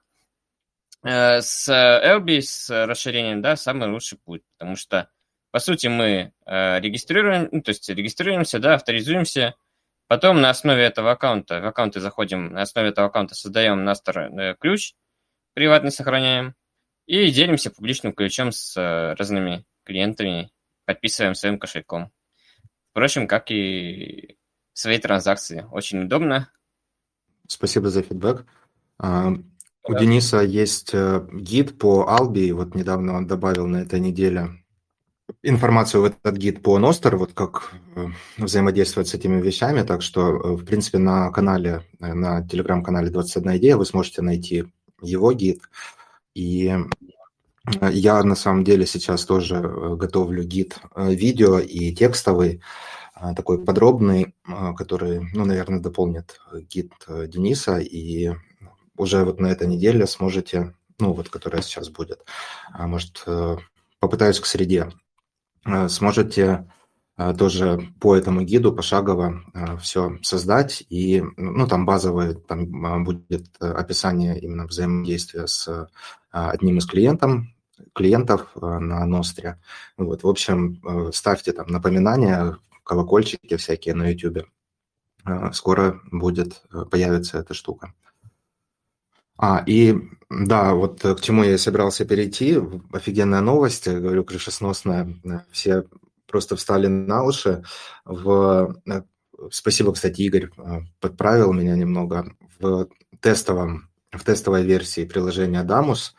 [1.04, 5.10] Э, с Elby, с расширением, да, самый лучший путь, потому что,
[5.52, 9.56] по сути, мы э, регистрируем, ну, то есть регистрируемся, да, авторизуемся,
[10.08, 14.56] потом на основе этого аккаунта, в аккаунты заходим, на основе этого аккаунта создаем настер э,
[14.60, 14.94] ключ,
[15.54, 16.56] приватный сохраняем,
[17.10, 20.52] и делимся публичным ключом с э, разными клиентами,
[20.86, 22.12] подписываем своим кошельком.
[22.92, 24.38] Впрочем, как и
[24.74, 25.66] свои транзакции.
[25.72, 26.52] Очень удобно.
[27.48, 28.46] Спасибо за фидбэк.
[29.00, 29.34] А,
[29.86, 34.50] у Дениса есть э, гид по Алби, вот недавно он добавил на этой неделе
[35.42, 38.06] информацию в этот гид по Ностер, вот как э,
[38.38, 43.86] взаимодействовать с этими вещами, так что, в принципе, на канале, на телеграм-канале 21 идея вы
[43.88, 44.66] сможете найти
[45.02, 45.64] его гид.
[46.34, 52.62] И э, я на самом деле сейчас тоже э, готовлю гид э, видео и текстовый,
[53.36, 54.34] такой подробный,
[54.78, 58.32] который, ну, наверное, дополнит гид Дениса, и
[58.96, 62.24] уже вот на этой неделе сможете, ну, вот, которая сейчас будет,
[62.72, 63.26] а, может,
[64.00, 64.94] попытаюсь к среде,
[65.90, 66.72] сможете
[67.38, 69.44] тоже по этому гиду пошагово
[69.82, 75.90] все создать, и, ну, там базовое, там будет описание именно взаимодействия с
[76.32, 77.44] одним из клиентов,
[77.94, 79.60] клиентов а, на Ностре.
[79.98, 84.46] Вот, в общем, э, ставьте там напоминания, колокольчики всякие на YouTube.
[85.24, 87.94] А, скоро будет, э, появится эта штука.
[89.38, 89.96] А, и
[90.30, 92.60] да, вот к чему я собирался перейти.
[92.92, 95.16] Офигенная новость, говорю, крышесносная.
[95.52, 95.86] Все
[96.28, 97.64] просто встали на уши.
[98.06, 98.76] В...
[98.86, 99.02] Э,
[99.52, 100.50] спасибо, кстати, Игорь
[101.00, 102.34] подправил меня немного.
[102.60, 102.90] В
[103.22, 106.14] тестовом в тестовой версии приложения Damus.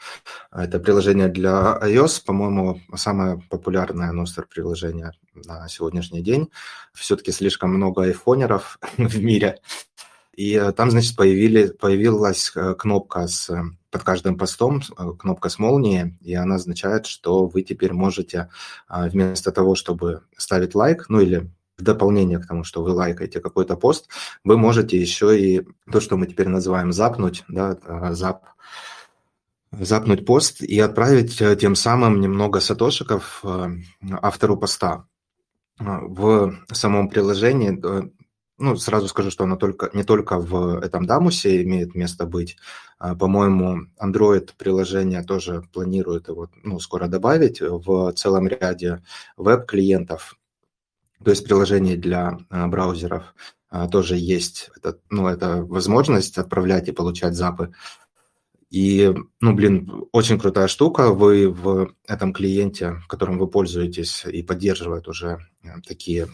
[0.53, 6.50] Это приложение для iOS, по-моему, самое популярное Nostr приложение на сегодняшний день.
[6.92, 9.61] Все-таки слишком много айфонеров в мире.
[10.37, 13.50] И там, значит, появили, появилась э, кнопка с
[13.90, 14.81] под каждым постом
[15.18, 18.48] кнопка с молнией, и она означает, что вы теперь можете
[18.88, 21.50] вместо того, чтобы ставить лайк, ну или
[21.81, 24.09] в дополнение к тому, что вы лайкаете какой-то пост,
[24.45, 27.79] вы можете еще и то, что мы теперь называем запнуть, да,
[28.12, 28.45] зап,
[29.73, 33.69] запнуть пост и отправить э, тем самым немного сатошиков э,
[34.23, 35.07] автору поста.
[35.79, 37.81] Э, в самом приложении,
[38.59, 42.59] ну, сразу скажу, что оно только, не только в этом Дамусе имеет место быть.
[42.99, 49.03] А, по-моему, Android-приложение тоже планирует его ну, скоро добавить в целом ряде
[49.38, 50.37] веб-клиентов.
[51.24, 53.35] То есть приложений для браузеров
[53.92, 57.72] тоже есть это, ну, это возможность отправлять и получать запы.
[58.70, 61.11] И, ну, блин, очень крутая штука.
[61.12, 66.28] Вы в этом клиенте, которым вы пользуетесь и поддерживает уже э, такие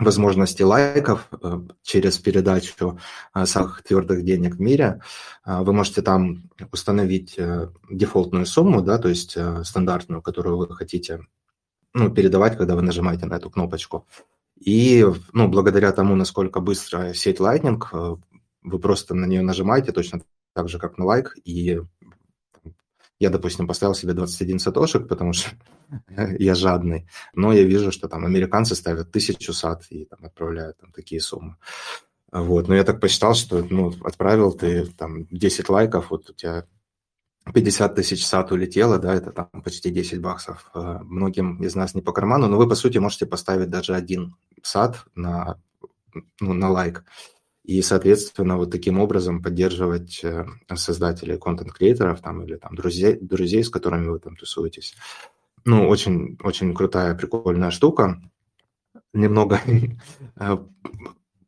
[0.00, 2.98] возможности лайков э, через передачу
[3.34, 5.00] э, самых твердых денег в мире.
[5.46, 7.38] Вы можете там установить
[7.88, 11.20] дефолтную сумму, да, то есть стандартную, которую вы хотите
[11.98, 14.06] ну, передавать, когда вы нажимаете на эту кнопочку.
[14.58, 17.80] И ну, благодаря тому, насколько быстро сеть Lightning,
[18.62, 20.20] вы просто на нее нажимаете, точно
[20.54, 21.80] так же, как на лайк, и
[23.20, 25.50] я, допустим, поставил себе 21 сатошек, потому что
[26.38, 30.92] я жадный, но я вижу, что там американцы ставят тысячу сат и там отправляют там
[30.92, 31.56] такие суммы.
[32.30, 36.66] Вот, но я так посчитал, что, ну, отправил ты там 10 лайков, вот у тебя
[37.52, 40.70] 50 тысяч сат улетело, да, это там почти 10 баксов.
[40.74, 44.36] Э, многим из нас не по карману, но вы, по сути, можете поставить даже один
[44.62, 45.60] сат на,
[46.40, 47.04] ну, на лайк
[47.68, 53.68] и, соответственно, вот таким образом поддерживать э, создателей контент-креаторов там, или там, друзей, друзей, с
[53.68, 54.94] которыми вы там тусуетесь.
[55.66, 58.22] Ну, очень, очень крутая, прикольная штука.
[59.12, 59.60] Немного
[60.36, 60.58] э,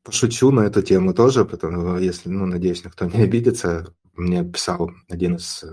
[0.02, 3.94] пошучу на эту тему тоже, потому если, ну, надеюсь, никто не обидится.
[4.14, 5.64] Мне писал один из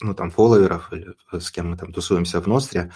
[0.00, 2.90] ну, там, фолловеров, или с кем мы там тусуемся в Ностре,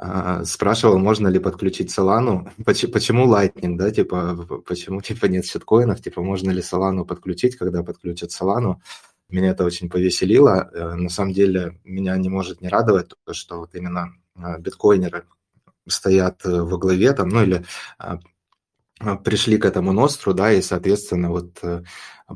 [0.00, 2.50] а, спрашивал, можно ли подключить Solana.
[2.64, 8.30] Почему Lightning, да, типа, почему, типа, нет щиткоинов, типа, можно ли Solana подключить, когда подключат
[8.30, 8.76] Solana.
[9.28, 10.70] Меня это очень повеселило.
[10.72, 15.24] Э, на самом деле, меня не может не радовать то, что вот именно а, биткоинеры
[15.88, 17.64] стоят э, во главе там, ну или
[17.98, 18.20] а,
[19.24, 21.82] пришли к этому ностру, да, и, соответственно, вот э,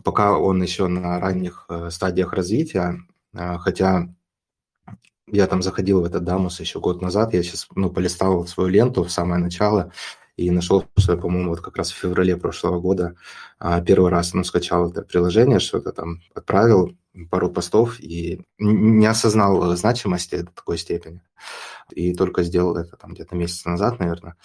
[0.04, 2.98] пока он еще на ранних стадиях развития,
[3.34, 4.08] хотя
[5.26, 9.02] я там заходил в этот Дамус еще год назад, я сейчас, ну, полистал свою ленту
[9.02, 9.92] в самое начало
[10.36, 13.14] и нашел, что по-моему, вот как раз в феврале прошлого года
[13.58, 16.96] а, первый раз, ну, скачал это приложение, что-то там отправил,
[17.30, 21.20] пару постов и не осознал значимости до такой степени.
[21.90, 24.36] И только сделал это там где-то месяц назад, наверное.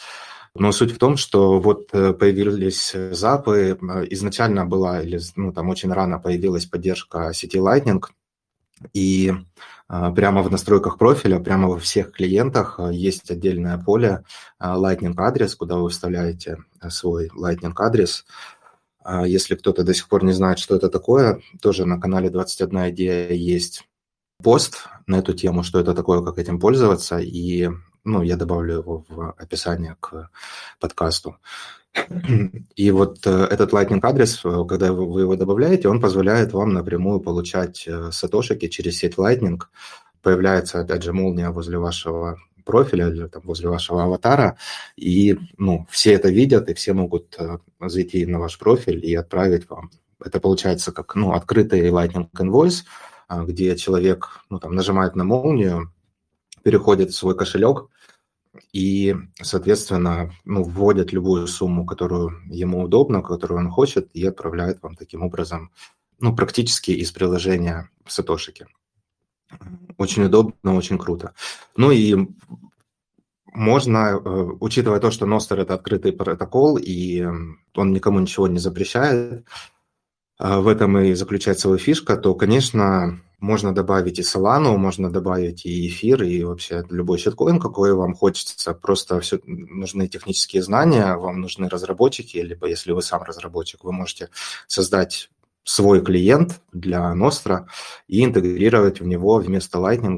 [0.53, 3.77] Но суть в том, что вот э, появились запы,
[4.09, 8.01] изначально была, или ну, там очень рано появилась поддержка сети Lightning,
[8.93, 9.33] и
[9.87, 14.23] а, прямо в настройках профиля, прямо во всех клиентах а, есть отдельное поле
[14.59, 16.57] а, Lightning адрес, куда вы вставляете
[16.89, 18.25] свой Lightning адрес.
[19.25, 23.31] Если кто-то до сих пор не знает, что это такое, тоже на канале 21 идея
[23.31, 23.87] есть
[24.43, 27.69] пост на эту тему, что это такое, как этим пользоваться, и
[28.03, 30.29] ну, я добавлю его в описание к
[30.81, 31.37] подкасту.
[32.75, 37.19] И вот э, этот Lightning адрес, э, когда вы его добавляете, он позволяет вам напрямую
[37.19, 39.59] получать э, сатошики через сеть Lightning.
[40.21, 44.57] Появляется, опять же, молния возле вашего профиля или там, возле вашего аватара,
[44.97, 47.37] и ну, все это видят, и все могут
[47.79, 49.89] зайти на ваш профиль и отправить вам.
[50.23, 52.83] Это получается как ну, открытый Lightning Invoice,
[53.45, 55.93] где человек ну, там, нажимает на молнию,
[56.61, 57.87] переходит в свой кошелек,
[58.73, 64.95] и, соответственно, ну, вводят любую сумму, которую ему удобно, которую он хочет, и отправляет вам
[64.95, 65.71] таким образом,
[66.19, 68.67] ну, практически из приложения в Сатошике.
[69.97, 71.33] Очень удобно, очень круто.
[71.75, 72.27] Ну и
[73.53, 77.25] можно, э, учитывая то, что Ностер– это открытый протокол, и
[77.75, 79.45] он никому ничего не запрещает,
[80.39, 85.65] э, в этом и заключается его фишка, то, конечно, можно добавить и Solana, можно добавить
[85.65, 88.73] и эфир, и вообще любой щиткоин, какой вам хочется.
[88.73, 94.29] Просто все, нужны технические знания, вам нужны разработчики, либо если вы сам разработчик, вы можете
[94.67, 95.29] создать
[95.63, 97.65] свой клиент для Nostra
[98.07, 100.17] и интегрировать в него вместо Lightning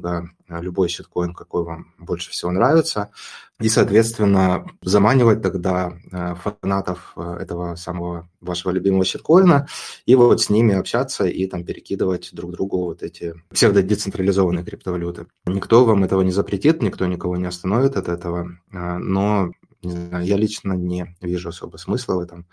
[0.49, 3.11] любой щиткоин, какой вам больше всего нравится.
[3.59, 9.67] И, соответственно, заманивать тогда э, фанатов э, этого самого вашего любимого щиткоина
[10.05, 15.27] и вот с ними общаться и там перекидывать друг другу вот эти псевдодецентрализованные криптовалюты.
[15.45, 20.37] Никто вам этого не запретит, никто никого не остановит от этого, но не знаю, я
[20.37, 22.45] лично не вижу особо смысла в этом.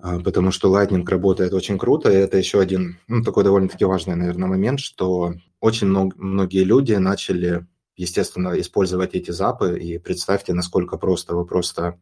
[0.00, 4.14] А, потому что Lightning работает очень круто, и это еще один ну, такой довольно-таки важный,
[4.14, 10.98] наверное, момент, что очень много, многие люди начали, естественно, использовать эти запы, и представьте, насколько
[10.98, 11.98] просто вы просто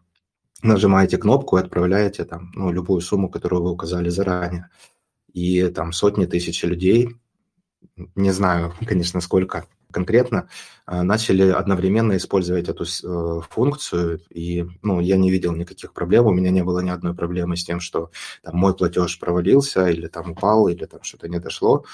[0.62, 4.68] нажимаете кнопку и отправляете там, ну, любую сумму, которую вы указали заранее.
[5.32, 7.16] И там сотни тысяч людей,
[8.14, 9.66] не знаю, конечно, сколько
[9.96, 10.50] конкретно,
[10.84, 16.32] а, начали одновременно использовать эту э, функцию, и ну, я не видел никаких проблем, у
[16.32, 18.10] меня не было ни одной проблемы с тем, что
[18.42, 21.86] там, мой платеж провалился, или там упал, или там что-то не дошло.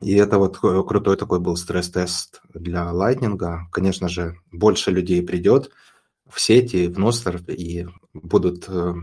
[0.00, 3.38] И это вот крутой такой был стресс-тест для Lightning.
[3.70, 5.70] Конечно же, больше людей придет
[6.26, 8.94] в сети, в Ностер, и будут э,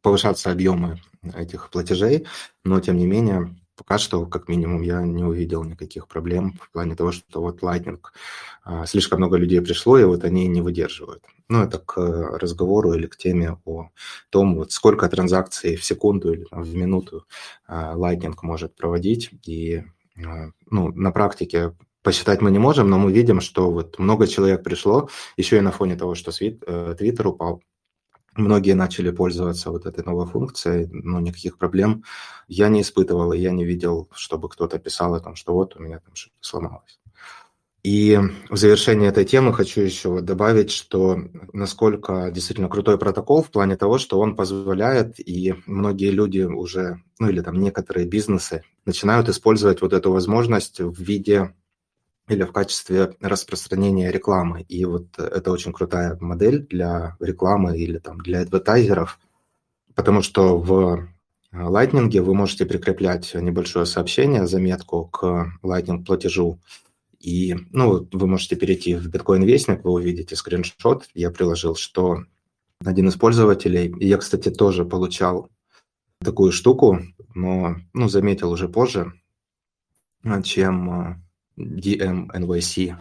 [0.00, 1.00] повышаться объемы
[1.34, 2.26] этих платежей,
[2.64, 6.96] но тем не менее пока что, как минимум, я не увидел никаких проблем в плане
[6.96, 8.00] того, что вот Lightning,
[8.64, 11.22] а, слишком много людей пришло, и вот они не выдерживают.
[11.48, 11.96] Ну, это к
[12.38, 13.90] разговору или к теме о
[14.30, 17.26] том, вот сколько транзакций в секунду или в минуту
[17.66, 19.30] а, Lightning может проводить.
[19.46, 19.84] И
[20.26, 24.62] а, ну, на практике посчитать мы не можем, но мы видим, что вот много человек
[24.64, 27.62] пришло, еще и на фоне того, что э, Twitter упал,
[28.38, 32.04] многие начали пользоваться вот этой новой функцией, но никаких проблем
[32.46, 35.82] я не испытывал, и я не видел, чтобы кто-то писал о том, что вот у
[35.82, 37.00] меня там что-то сломалось.
[37.84, 38.18] И
[38.50, 41.16] в завершение этой темы хочу еще добавить, что
[41.52, 47.28] насколько действительно крутой протокол в плане того, что он позволяет, и многие люди уже, ну
[47.28, 51.54] или там некоторые бизнесы начинают использовать вот эту возможность в виде
[52.28, 54.62] или в качестве распространения рекламы.
[54.62, 59.18] И вот это очень крутая модель для рекламы или там для адвертайзеров,
[59.94, 61.08] потому что в
[61.52, 66.60] Lightning вы можете прикреплять небольшое сообщение, заметку к Lightning платежу,
[67.18, 72.24] и ну, вы можете перейти в Bitcoin Вестник, вы увидите скриншот, я приложил, что
[72.84, 75.50] один из пользователей, и я, кстати, тоже получал
[76.20, 77.00] такую штуку,
[77.34, 79.12] но ну, заметил уже позже,
[80.44, 81.24] чем
[81.58, 82.96] DMNYC,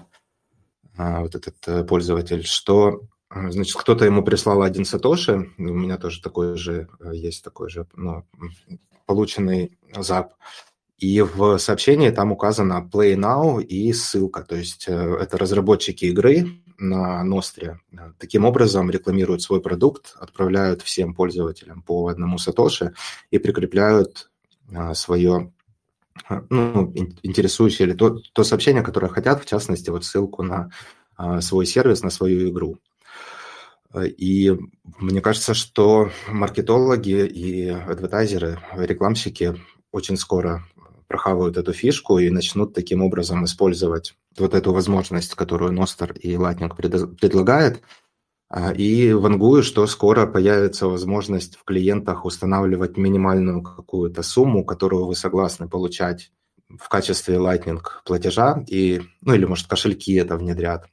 [0.97, 5.97] а, вот этот э, пользователь, что а, Значит, кто-то ему прислал один сатоши, у меня
[5.97, 8.23] тоже такой же э, есть такой же ну,
[9.05, 10.33] полученный зап.
[10.97, 16.47] И в сообщении там указано Play Now и ссылка, то есть э, это разработчики игры
[16.79, 17.79] на Ностре.
[18.17, 22.93] Таким образом рекламируют свой продукт, отправляют всем пользователям по одному сатоши
[23.29, 24.31] и прикрепляют
[24.93, 25.51] свое
[26.49, 26.93] ну,
[27.23, 30.71] интересующее или то, то сообщение, которое хотят, в частности, вот ссылку на
[31.15, 32.77] а, свой сервис, на свою игру.
[33.95, 34.55] И
[34.99, 39.55] мне кажется, что маркетологи и адвертайзеры, рекламщики
[39.91, 40.65] очень скоро
[41.07, 46.75] прохавают эту фишку и начнут таким образом использовать вот эту возможность, которую Ностер и Lightning
[46.75, 47.81] предлагает–
[48.75, 55.67] и вангую, что скоро появится возможность в клиентах устанавливать минимальную какую-то сумму, которую вы согласны
[55.67, 56.31] получать
[56.69, 60.85] в качестве Lightning платежа, и, ну или, может, кошельки это внедрят,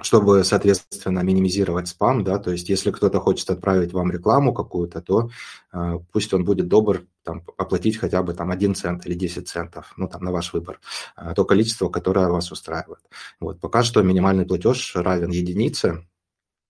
[0.00, 5.30] чтобы, соответственно, минимизировать спам, да, то есть если кто-то хочет отправить вам рекламу какую-то, то
[5.72, 9.92] э, пусть он будет добр там, оплатить хотя бы там 1 цент или 10 центов,
[9.96, 10.80] ну там на ваш выбор,
[11.16, 13.02] э, то количество, которое вас устраивает.
[13.40, 16.04] Вот, пока что минимальный платеж равен единице,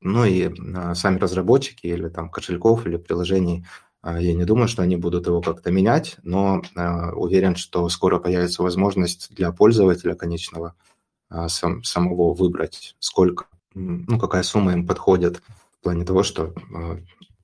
[0.02, 3.66] ну и а, сами разработчики или там кошельков или приложений,
[4.02, 8.18] а, я не думаю, что они будут его как-то менять, но а, уверен, что скоро
[8.18, 10.74] появится возможность для пользователя конечного
[11.48, 15.40] сам, самого выбрать, сколько, ну, какая сумма им подходит
[15.78, 16.54] в плане того, что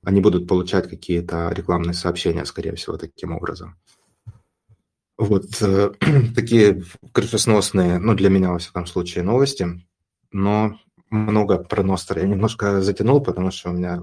[0.03, 3.77] они будут получать какие-то рекламные сообщения, скорее всего, таким образом.
[5.17, 5.91] Вот э,
[6.35, 9.85] такие крышесносные, ну, для меня, во всяком случае, новости.
[10.31, 10.79] Но
[11.09, 14.01] много про Ностер я немножко затянул, потому что у меня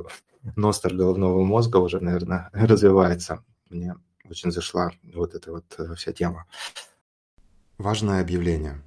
[0.56, 3.44] Ностер головного мозга уже, наверное, развивается.
[3.70, 3.96] Мне
[4.28, 6.46] очень зашла вот эта вот э, вся тема.
[7.78, 8.82] Важное объявление.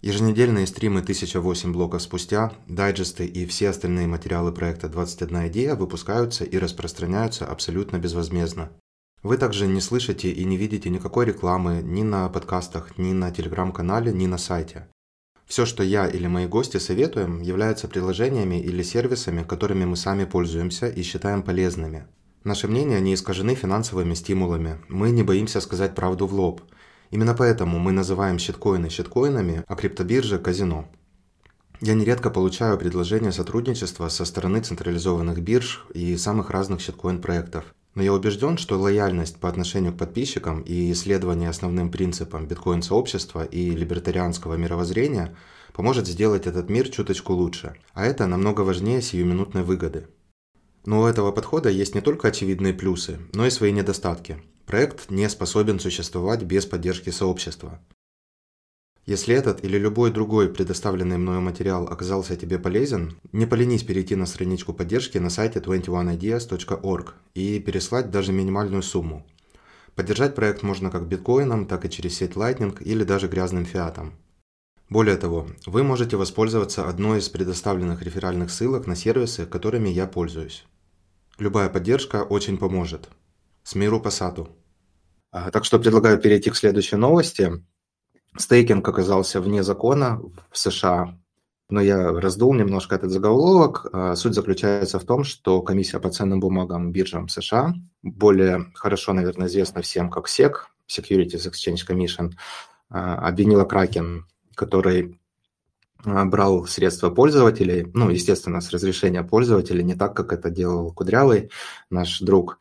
[0.00, 6.58] Еженедельные стримы 1008 блоков спустя, дайджесты и все остальные материалы проекта 21 идея выпускаются и
[6.58, 8.72] распространяются абсолютно безвозмездно.
[9.22, 14.12] Вы также не слышите и не видите никакой рекламы ни на подкастах, ни на телеграм-канале,
[14.12, 14.88] ни на сайте.
[15.52, 20.88] Все, что я или мои гости советуем, являются приложениями или сервисами, которыми мы сами пользуемся
[20.88, 22.06] и считаем полезными.
[22.42, 24.78] Наши мнения не искажены финансовыми стимулами.
[24.88, 26.62] Мы не боимся сказать правду в лоб.
[27.10, 30.88] Именно поэтому мы называем щиткоины щиткоинами, а криптобиржи– казино.
[31.82, 37.74] Я нередко получаю предложения сотрудничества со стороны централизованных бирж и самых разных щиткоин-проектов.
[37.94, 43.70] Но я убежден, что лояльность по отношению к подписчикам и исследование основным принципам биткоин-сообщества и
[43.70, 45.36] либертарианского мировоззрения
[45.74, 47.74] поможет сделать этот мир чуточку лучше.
[47.92, 50.08] А это намного важнее сиюминутной выгоды.
[50.84, 54.42] Но у этого подхода есть не только очевидные плюсы, но и свои недостатки.
[54.66, 57.80] Проект не способен существовать без поддержки сообщества.
[59.04, 64.26] Если этот или любой другой предоставленный мною материал оказался тебе полезен, не поленись перейти на
[64.26, 69.26] страничку поддержки на сайте 21ideas.org и переслать даже минимальную сумму.
[69.96, 74.14] Поддержать проект можно как биткоином, так и через сеть Lightning или даже грязным фиатом.
[74.88, 80.64] Более того, вы можете воспользоваться одной из предоставленных реферальных ссылок на сервисы, которыми я пользуюсь.
[81.38, 83.08] Любая поддержка очень поможет.
[83.64, 84.48] С миру по сату.
[85.30, 87.64] А, так что предлагаю перейти к следующей новости.
[88.36, 90.20] Стейкинг оказался вне закона
[90.50, 91.18] в США,
[91.68, 93.86] но я раздул немножко этот заголовок.
[93.92, 99.48] А, суть заключается в том, что комиссия по ценным бумагам биржам США, более хорошо, наверное,
[99.48, 100.52] известна всем как SEC,
[100.88, 102.32] Securities Exchange Commission,
[102.90, 105.18] а, обвинила Кракен, который
[106.04, 111.50] а, брал средства пользователей, ну, естественно, с разрешения пользователей, не так, как это делал Кудрявый,
[111.90, 112.58] наш друг,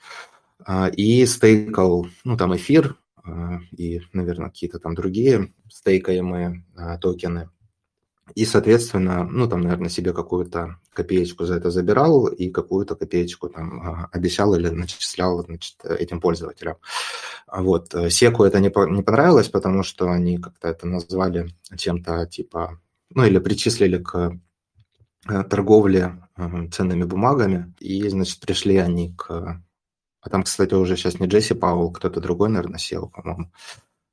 [0.96, 2.96] и стейкал, ну, там, эфир
[3.72, 6.66] и, наверное, какие-то там другие стейкаемые
[7.02, 7.50] токены–
[8.36, 13.82] и, соответственно, ну, там, наверное, себе какую-то копеечку за это забирал и какую-то копеечку там
[13.82, 16.78] а, обещал или начислял значит, этим пользователям.
[17.52, 17.94] Вот.
[18.10, 23.26] Секу это не, по, не понравилось, потому что они как-то это назвали чем-то типа, ну,
[23.26, 24.40] или причислили к
[25.30, 29.62] э, торговле э, ценными бумагами, и, значит, пришли они к...
[30.22, 33.52] А там, кстати, уже сейчас не Джесси Пауэлл, кто-то другой, наверное, сел, по-моему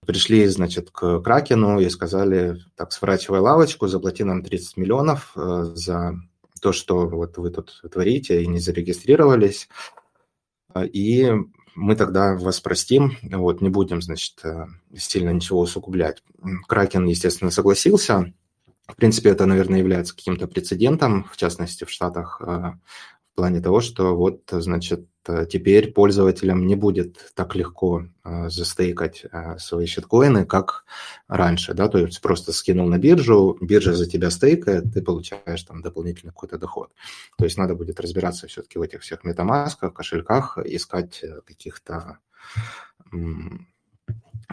[0.09, 6.15] Пришли, значит, к Кракену и сказали, так, сворачивай лавочку, заплати нам 30 миллионов э, за
[6.63, 9.69] то, что вот вы тут творите и не зарегистрировались.
[10.75, 11.31] И
[11.75, 16.23] мы тогда вас простим, вот, не будем, значит, э, сильно ничего усугублять.
[16.67, 18.33] Кракен, естественно, согласился.
[18.87, 22.73] В принципе, это, наверное, является каким-то прецедентом, в частности, в Штатах, э,
[23.39, 25.07] плане того, что вот, значит,
[25.49, 30.85] теперь пользователям не будет так легко э, застейкать э, свои щиткоины, как
[31.29, 35.83] раньше, да, то есть просто скинул на биржу, биржа за тебя стейкает, ты получаешь там
[35.83, 36.91] дополнительный какой-то доход.
[37.37, 42.19] То есть надо будет разбираться все-таки в этих всех метамасках, кошельках, искать э, каких-то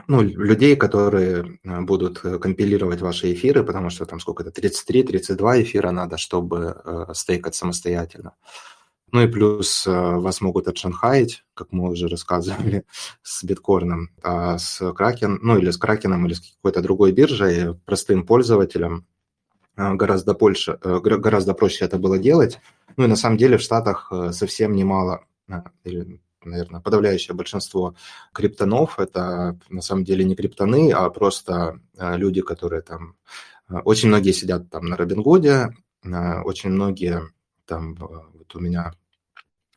[0.07, 7.09] ну, людей, которые будут компилировать ваши эфиры, потому что там сколько-то, 33-32 эфира надо, чтобы
[7.13, 8.33] стейкать самостоятельно.
[9.16, 12.84] Ну и плюс э, вас могут отшанхаить, как мы уже рассказывали,
[13.24, 18.26] с биткоином, а с Кракен, ну или с Кракеном, или с какой-то другой биржей, простым
[18.26, 19.07] пользователям
[19.78, 22.59] э, гораздо, больше, э, гораздо проще это было делать.
[22.97, 25.24] Ну и на самом деле в Штатах совсем немало,
[25.86, 27.95] или, наверное, подавляющее большинство
[28.34, 33.16] криптонов, это на самом деле не криптоны, а просто люди, которые там...
[33.70, 37.22] Очень многие сидят там на Робингуде, очень многие
[37.66, 38.91] там вот у меня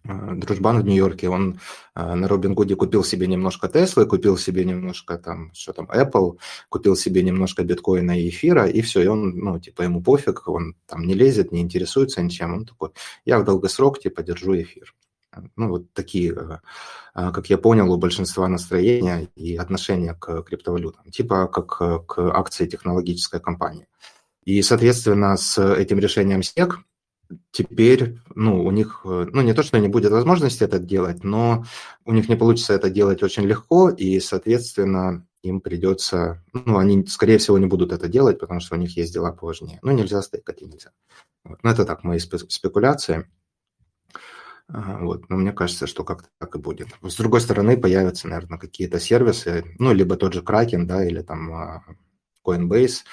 [0.05, 1.61] дружбан в Нью-Йорке, он
[1.94, 6.38] э, на Робин Гуде купил себе немножко Теслы, купил себе немножко там, что там, Apple,
[6.68, 10.74] купил себе немножко биткоина и эфира, и все, и он, ну, типа, ему пофиг, он
[10.86, 12.90] там не лезет, не интересуется ничем, он такой,
[13.24, 14.94] я в долгосрок, типа, держу эфир.
[15.57, 16.59] Ну, вот такие, э,
[17.14, 23.40] как я понял, у большинства настроения и отношения к криптовалютам, типа как к акции технологической
[23.40, 23.86] компании.
[24.44, 26.72] И, соответственно, с этим решением SEC
[27.51, 31.64] теперь, ну, у них, э, ну, не то, что не будет возможности это делать, но
[32.05, 37.39] у них не получится это делать очень легко, и, соответственно, им придется, ну, они, скорее
[37.39, 39.79] всего, не будут это делать, потому что у них есть дела поважнее.
[39.83, 40.91] Ну, нельзя стейкать и нельзя.
[41.45, 41.59] Вот.
[41.62, 43.29] Ну, это так, мои спекуляции.
[44.68, 46.89] Вот, но мне кажется, что как-то так и будет.
[47.03, 51.51] С другой стороны, появятся, наверное, какие-то сервисы, ну, либо тот же Kraken, да, или там
[51.55, 51.85] а,
[52.45, 53.05] Coinbase,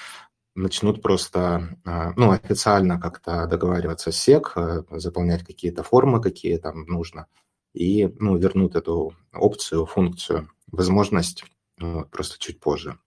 [0.56, 6.86] начнут просто, а, ну, официально как-то договариваться с СЕК, э, заполнять какие-то формы, какие там
[6.86, 7.26] нужно,
[7.74, 11.44] и, ну, вернут эту опцию, функцию, возможность
[11.78, 12.98] ну, просто чуть позже.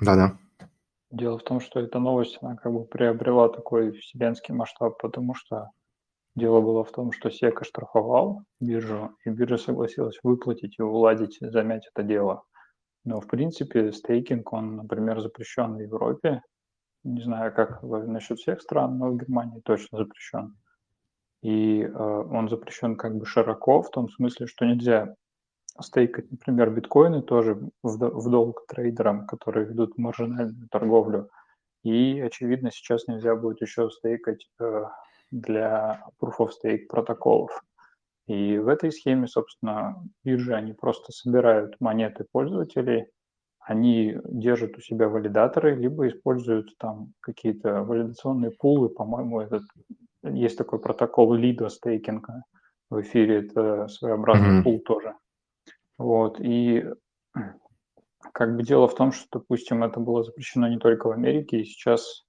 [0.00, 0.38] Да-да.
[1.10, 5.70] Дело в том, что эта новость, она как бы приобрела такой вселенский масштаб, потому что
[6.34, 11.88] дело было в том, что СЕК оштрафовал биржу, и биржа согласилась выплатить и уладить, замять
[11.94, 12.42] это дело.
[13.04, 16.42] Но, в принципе, стейкинг, он, например, запрещен в Европе,
[17.06, 20.56] не знаю, как насчет всех стран, но в Германии точно запрещен.
[21.42, 25.14] И э, он запрещен как бы широко, в том смысле, что нельзя
[25.80, 31.28] стейкать, например, биткоины тоже в, в долг трейдерам, которые ведут маржинальную торговлю.
[31.84, 34.84] И, очевидно, сейчас нельзя будет еще стейкать э,
[35.30, 37.62] для Proof of Stake протоколов.
[38.26, 43.06] И в этой схеме, собственно, биржи, они просто собирают монеты пользователей,
[43.66, 49.62] они держат у себя валидаторы, либо используют там какие-то валидационные пулы, по-моему, этот
[50.22, 52.44] есть такой протокол Lido стейкинга,
[52.90, 54.62] в эфире, это своеобразный mm-hmm.
[54.62, 55.14] пул тоже.
[55.98, 56.84] Вот, и
[58.32, 61.64] как бы дело в том, что, допустим, это было запрещено не только в Америке, и
[61.64, 62.24] сейчас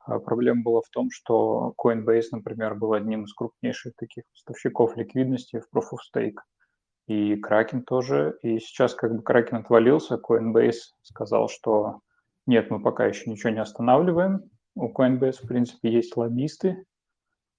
[0.00, 5.60] а, проблема была в том, что Coinbase, например, был одним из крупнейших таких поставщиков ликвидности
[5.60, 6.38] в Proof of Stake.
[7.06, 8.38] И Kraken тоже.
[8.42, 12.00] И сейчас как бы Kraken отвалился, Coinbase сказал, что
[12.46, 14.50] нет, мы пока еще ничего не останавливаем.
[14.74, 16.84] У Coinbase, в принципе, есть лоббисты,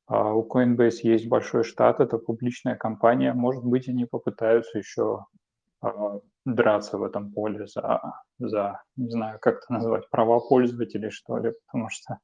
[0.08, 3.34] а у Coinbase есть большой штат, это публичная компания.
[3.34, 5.26] Может быть, они попытаются еще
[5.82, 8.02] а, драться в этом поле за,
[8.39, 12.20] за, не знаю, как это назвать, права пользователей, что ли, потому что,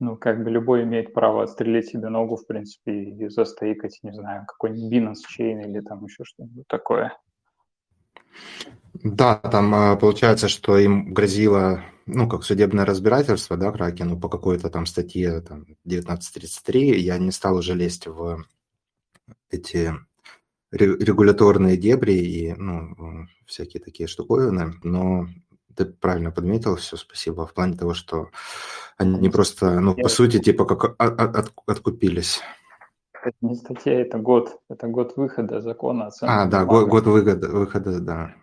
[0.00, 4.44] ну, как бы любой имеет право отстрелить себе ногу, в принципе, и застейкать, не знаю,
[4.46, 7.16] какой-нибудь Binance Chain или там еще что-нибудь такое.
[8.94, 14.70] Да, там а, получается, что им грозило, ну, как судебное разбирательство, да, Кракену по какой-то
[14.70, 17.00] там статье, там, 1933.
[17.00, 18.44] Я не стал уже лезть в
[19.50, 19.92] эти
[20.70, 25.26] регуляторные дебри и ну, всякие такие штуковины, но
[25.78, 28.30] ты правильно подметил, все, спасибо, в плане того, что
[28.96, 32.40] они просто, ну, по сути, типа, как от, от, откупились.
[33.22, 37.48] Это не статья, это год, это год выхода закона о А, да, год, год выхода,
[37.48, 38.34] выхода, да.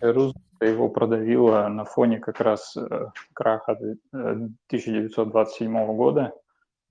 [0.00, 3.76] Рузвельт его продавила на фоне как раз э, краха
[4.12, 6.32] 1927 э, года.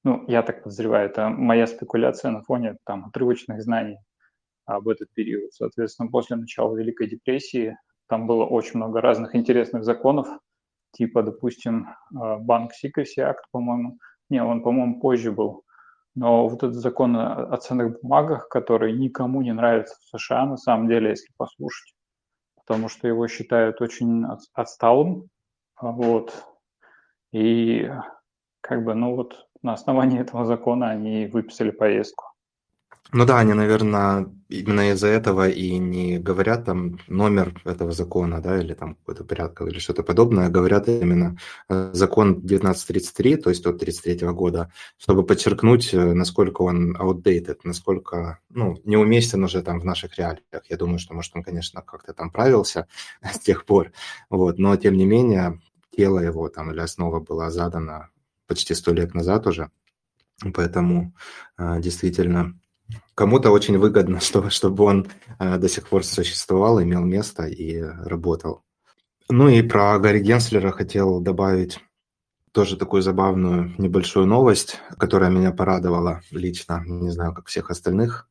[0.03, 3.97] Ну, я так подозреваю, это моя спекуляция на фоне там отрывочных знаний
[4.65, 5.53] об этот период.
[5.53, 7.77] Соответственно, после начала Великой депрессии
[8.11, 10.27] там было очень много разных интересных законов,
[10.91, 13.99] типа, допустим, э, Банк Secrecy Act, по-моему.
[14.29, 15.63] Не, он, по-моему, позже был.
[16.13, 20.89] Но вот этот закон о ценных бумагах, который никому не нравится в США, на самом
[20.89, 21.93] деле, если послушать,
[22.57, 25.29] потому что его считают очень отсталым.
[25.79, 26.33] Вот.
[27.31, 27.89] И
[28.59, 32.25] как бы, ну вот на основании этого закона они выписали поездку.
[33.13, 38.57] Ну да, они, наверное, именно из-за этого и не говорят там номер этого закона, да,
[38.57, 41.37] или там какой-то порядок или что-то подобное, говорят именно
[41.67, 48.39] э, закон 1933, то есть от 33 года, чтобы подчеркнуть, э, насколько он outdated, насколько,
[48.49, 50.63] ну, неуместен уже там в наших реалиях.
[50.69, 52.87] Я думаю, что, может, он, конечно, как-то там правился
[53.21, 53.91] с тех пор,
[54.29, 55.59] вот, но, тем не менее,
[55.95, 58.09] тело его там или основа была задана
[58.47, 59.69] почти сто лет назад уже,
[60.53, 61.13] поэтому
[61.57, 62.57] э, действительно
[63.21, 65.07] Кому-то очень выгодно, чтобы, чтобы он
[65.37, 68.63] э, до сих пор существовал, имел место и работал.
[69.29, 71.77] Ну и про Гарри Генслера хотел добавить
[72.51, 78.27] тоже такую забавную небольшую новость, которая меня порадовала лично, не знаю, как всех остальных.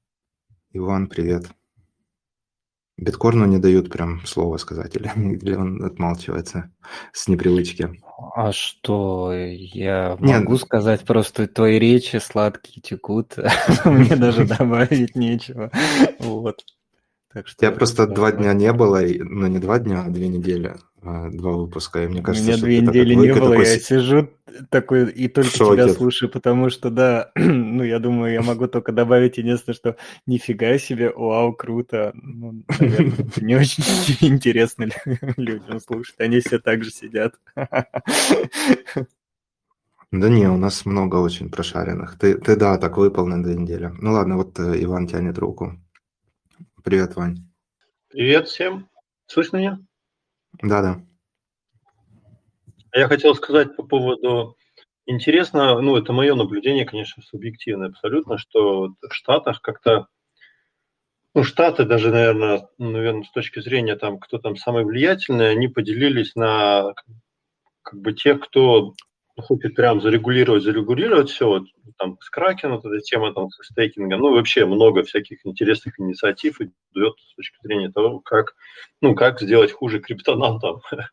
[0.73, 1.47] Иван, привет.
[2.97, 6.75] Биткорну не дают прям слово сказать, или, или он отмалчивается
[7.13, 8.03] с непривычки.
[8.35, 10.41] А что, я Нет.
[10.43, 13.37] могу сказать, просто твои речи сладкие текут,
[13.85, 15.71] мне даже добавить нечего.
[16.19, 16.65] Вот.
[17.33, 20.75] Так что Я просто два дня не было, ну не два дня, а две недели,
[21.03, 23.67] два выпуска, и мне кажется, У меня две недели не было, такой...
[23.67, 24.31] я сижу
[24.69, 29.39] такой и только тебя слушаю, потому что, да, ну я думаю, я могу только добавить
[29.39, 29.97] единственное, что
[30.27, 33.83] нифига себе, вау, круто, ну, наверное, не очень
[34.21, 34.89] интересно
[35.37, 37.35] людям слушать, они все так же сидят.
[40.13, 42.19] Да не, у нас много очень прошаренных.
[42.19, 43.93] Ты, ты да, так выпал на две недели.
[44.01, 45.81] Ну ладно, вот э, Иван тянет руку.
[46.83, 47.49] Привет, Вань.
[48.09, 48.89] Привет всем.
[49.27, 49.79] Слышно меня?
[50.63, 51.01] Да, да.
[52.93, 54.57] Я хотел сказать по поводу...
[55.07, 60.07] Интересно, ну, это мое наблюдение, конечно, субъективное абсолютно, что в Штатах как-то...
[61.35, 66.35] Ну, Штаты даже, наверное, наверное, с точки зрения там, кто там самый влиятельный, они поделились
[66.35, 66.93] на
[67.83, 68.95] как бы тех, кто
[69.41, 71.65] хочет прям зарегулировать, зарегулировать все, вот,
[71.99, 76.61] там, с Кракен, вот эта тема там, со стейкингом, ну, вообще много всяких интересных инициатив
[76.61, 78.55] идет с точки зрения того, как,
[79.01, 80.81] ну, как сделать хуже криптонам там,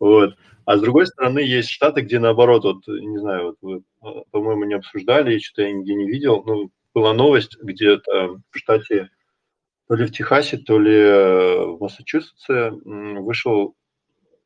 [0.00, 0.34] вот.
[0.64, 3.56] А с другой стороны, есть штаты, где наоборот, вот, не знаю, вот
[4.00, 9.10] вы, по-моему, не обсуждали, что-то я нигде не видел, ну, была новость, где-то в штате,
[9.88, 13.74] то ли в Техасе, то ли э, в Массачусетсе вышел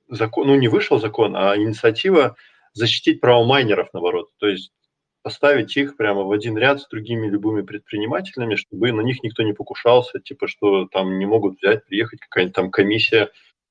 [0.08, 2.36] закон, ну, не вышел закон, а инициатива
[2.76, 4.30] защитить право майнеров, наоборот.
[4.38, 4.70] То есть
[5.22, 9.54] поставить их прямо в один ряд с другими любыми предпринимателями, чтобы на них никто не
[9.54, 13.30] покушался, типа, что там не могут взять, приехать какая-нибудь там комиссия,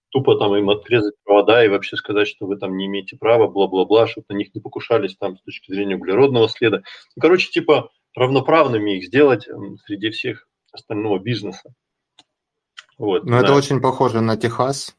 [0.10, 4.08] тупо там им отрезать провода и вообще сказать, что вы там не имеете права, бла-бла-бла,
[4.08, 6.82] чтобы на них не покушались там с точки зрения углеродного следа.
[7.16, 9.48] Ну, короче, типа равноправными их сделать
[9.86, 11.74] среди всех остального бизнеса.
[12.98, 13.46] Вот, Но да.
[13.46, 14.96] это очень похоже на Техас,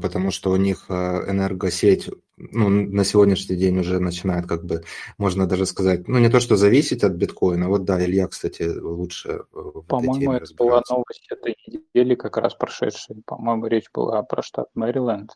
[0.00, 2.08] потому что у них а, энергосеть
[2.38, 4.82] ну, на сегодняшний день уже начинает как бы,
[5.18, 9.44] можно даже сказать, ну не то, что зависеть от биткоина, вот да, Илья, кстати, лучше
[9.88, 15.32] По-моему, это была новость этой недели, как раз прошедшей, по-моему, речь была про штат Мэриленд.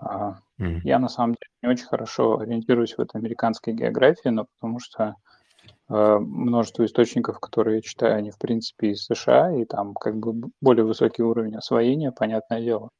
[0.00, 0.80] Mm.
[0.84, 5.16] Я на самом деле не очень хорошо ориентируюсь в этой американской географии, но потому что
[5.88, 10.50] э, множество источников, которые я читаю, они в принципе из США, и там как бы
[10.60, 12.90] более высокий уровень освоения, понятное дело.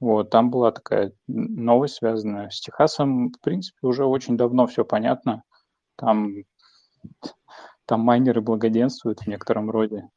[0.00, 3.30] Вот, там была такая новость, связанная с Техасом.
[3.30, 5.42] В принципе, уже очень давно все понятно.
[5.96, 6.34] Там,
[7.84, 10.08] там майнеры благоденствуют в некотором роде.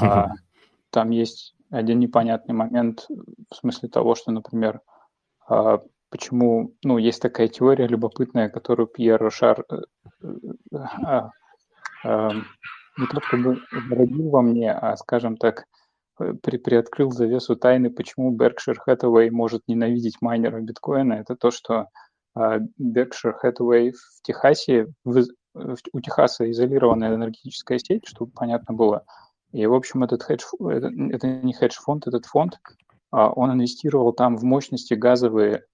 [0.00, 0.30] А,
[0.90, 3.06] там есть один непонятный момент
[3.50, 4.80] в смысле того, что, например,
[5.46, 9.76] а, почему, ну, есть такая теория любопытная, которую Пьер Рошар э,
[10.22, 11.30] э, а,
[12.04, 12.30] а,
[12.98, 15.64] не то чтобы зародил во мне, а, скажем так,
[16.42, 21.86] при, приоткрыл завесу тайны, почему Berkshire Hathaway может ненавидеть майнеров биткоина, это то, что
[22.36, 29.04] э, Berkshire Hathaway в Техасе, в, в, у Техаса изолированная энергетическая сеть, чтобы понятно было.
[29.52, 32.58] И, в общем, этот хедж, это, это не хедж-фонд, этот фонд,
[33.10, 35.64] а он инвестировал там в мощности газовые,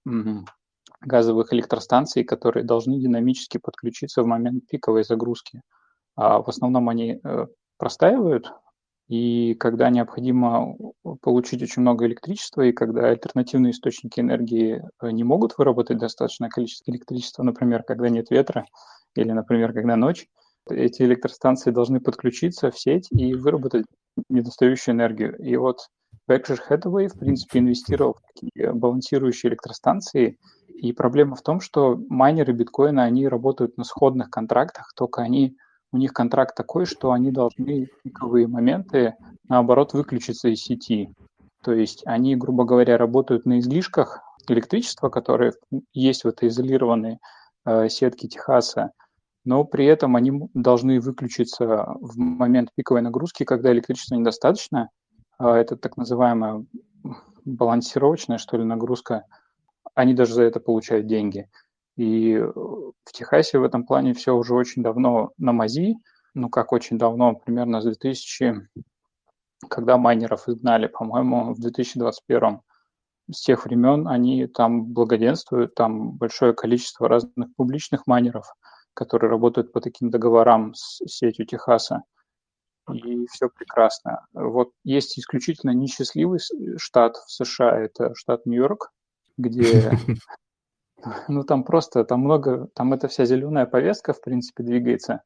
[1.01, 5.61] газовых электростанций, которые должны динамически подключиться в момент пиковой загрузки.
[6.15, 7.45] А в основном они э,
[7.77, 8.51] простаивают
[9.07, 10.75] и когда необходимо
[11.21, 16.91] получить очень много электричества, и когда альтернативные источники энергии э, не могут выработать достаточное количество
[16.91, 18.65] электричества, например, когда нет ветра,
[19.15, 20.27] или, например, когда ночь,
[20.69, 23.85] эти электростанции должны подключиться в сеть и выработать
[24.29, 25.37] недостающую энергию.
[25.37, 25.87] И вот
[26.29, 30.37] Berkshire Hathaway, в принципе, инвестировал в такие балансирующие электростанции,
[30.67, 35.55] и проблема в том, что майнеры биткоина, они работают на сходных контрактах, только они
[35.91, 39.15] у них контракт такой, что они должны пиковые моменты,
[39.47, 41.13] наоборот, выключиться из сети.
[41.63, 45.53] То есть они, грубо говоря, работают на излишках электричества, которые
[45.93, 47.19] есть в этой изолированной
[47.65, 48.91] э, сетке Техаса,
[49.45, 54.89] но при этом они должны выключиться в момент пиковой нагрузки, когда электричества недостаточно.
[55.39, 56.65] Э, это так называемая
[57.45, 59.23] балансировочная, что ли, нагрузка.
[59.95, 61.49] Они даже за это получают деньги.
[61.97, 65.95] И э, в Техасе в этом плане все уже очень давно на мази,
[66.33, 68.69] ну как очень давно, примерно с 2000,
[69.67, 72.61] когда майнеров изгнали, по-моему, в 2021
[73.31, 78.53] с тех времен они там благоденствуют, там большое количество разных публичных майнеров,
[78.93, 82.03] которые работают по таким договорам с сетью Техаса.
[82.93, 84.25] И все прекрасно.
[84.31, 86.39] Вот есть исключительно несчастливый
[86.77, 88.93] штат в США, это штат Нью-Йорк,
[89.37, 89.91] где
[91.27, 95.21] Ну, там просто, там много, там эта вся зеленая повестка, в принципе, двигается.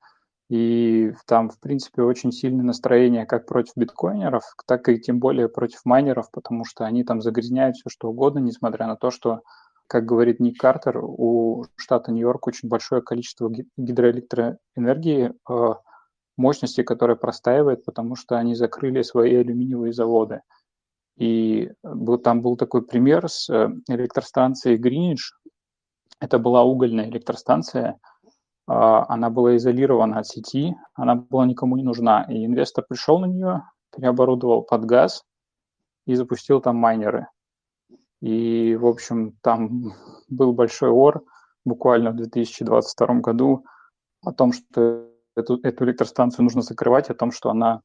[0.50, 5.80] И там, в принципе, очень сильное настроение как против биткоинеров, так и тем более против
[5.86, 9.44] майнеров, потому что они там загрязняют все, что угодно, несмотря на то, что,
[9.88, 15.74] как говорит Ник Картер, у штата Нью-Йорк очень большое количество гидроэлектроэнергии, э,
[16.36, 20.42] мощности, которая простаивает, потому что они закрыли свои алюминиевые заводы.
[21.18, 25.32] И был, там был такой пример с э, электростанцией Гринидж,
[26.22, 28.00] это была угольная электростанция,
[28.68, 32.24] а, она была изолирована от сети, она была никому не нужна.
[32.30, 33.64] И инвестор пришел на нее,
[33.94, 35.24] переоборудовал под газ
[36.06, 37.28] и запустил там майнеры.
[38.22, 39.94] И, в общем, там
[40.30, 41.24] был большой ор
[41.66, 43.66] буквально в 2022 году
[44.24, 47.82] о том, что эту, эту электростанцию нужно закрывать, о том, что она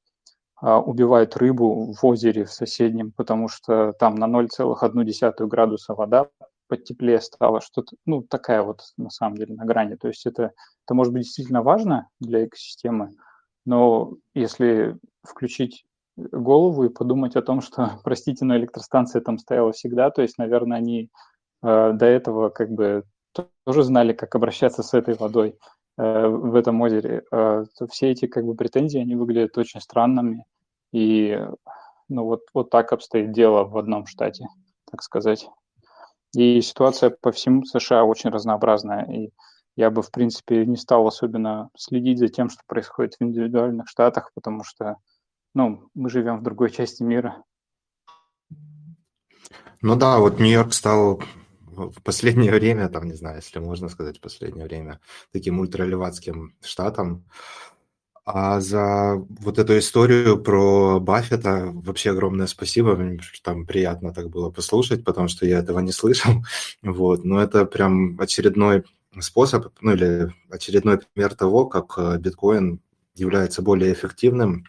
[0.57, 6.28] а, убивает рыбу в озере в соседнем, потому что там на 0,1 градуса вода
[6.69, 9.97] потеплее стало, что-то, ну, такая вот, на самом деле, на грани.
[9.97, 10.53] То есть это,
[10.85, 13.11] это может быть действительно важно для экосистемы,
[13.64, 15.85] но если включить
[16.17, 20.79] голову и подумать о том, что, простите, но электростанция там стояла всегда, то есть, наверное,
[20.79, 21.11] они
[21.62, 23.05] э, до этого как бы
[23.64, 25.59] тоже знали, как обращаться с этой водой
[25.99, 30.45] э, в этом озере, э, все эти как бы претензии, они выглядят очень странными,
[30.93, 31.39] и
[32.09, 34.47] ну вот, вот так обстоит дело в одном штате,
[34.91, 35.49] так сказать.
[36.37, 39.05] И ситуация по всему США очень разнообразная.
[39.07, 39.30] И
[39.76, 44.30] я бы, в принципе, не стал особенно следить за тем, что происходит в индивидуальных штатах,
[44.34, 44.97] потому что
[45.55, 47.43] ну, мы живем в другой части мира.
[49.80, 51.22] Ну да, вот Нью-Йорк стал
[51.76, 55.01] в последнее время, там, не знаю, если можно сказать, в последнее время,
[55.32, 57.24] таким ультралеватским штатом.
[58.27, 62.97] А за вот эту историю про Баффета вообще огромное спасибо.
[62.97, 66.45] Мне там приятно так было послушать, потому что я этого не слышал.
[66.83, 67.24] Вот.
[67.24, 68.85] Но это прям очередной
[69.20, 72.81] способ, ну или очередной пример того, как э, биткоин
[73.14, 74.66] является более эффективным,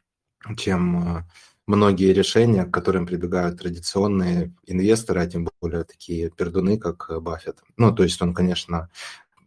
[0.56, 1.24] чем э,
[1.66, 7.58] многие решения, к которым прибегают традиционные инвесторы, а тем более такие пердуны, как Баффет.
[7.76, 8.90] Ну, то есть он, конечно,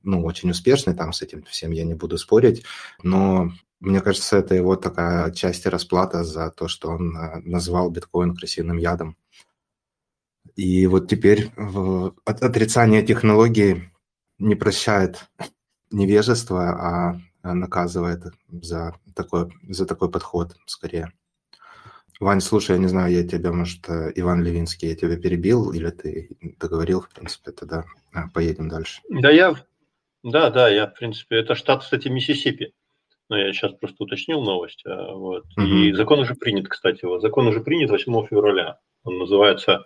[0.03, 2.65] ну, очень успешный, там с этим всем я не буду спорить,
[3.03, 8.37] но мне кажется, это его такая часть расплата за то, что он э, назвал биткоин
[8.37, 9.17] красивым ядом.
[10.57, 11.51] И вот теперь
[12.25, 13.91] отрицание технологии
[14.39, 15.31] не прощает
[15.91, 21.13] невежество, а наказывает за такой, за такой подход скорее.
[22.21, 25.89] Вань, слушай, я не знаю, я тебя, может, э, Иван Левинский, я тебя перебил, или
[25.89, 29.01] ты договорил, в принципе, тогда а, поедем дальше.
[29.09, 29.55] Да, я,
[30.23, 32.73] да, да, я, в принципе, это штат, кстати, Миссисипи.
[33.29, 34.83] Но я сейчас просто уточнил новость.
[34.85, 35.45] А, вот.
[35.57, 35.63] Угу.
[35.63, 37.05] И закон уже принят, кстати.
[37.05, 37.23] Вот.
[37.23, 38.79] Закон уже принят 8 февраля.
[39.05, 39.85] Он называется,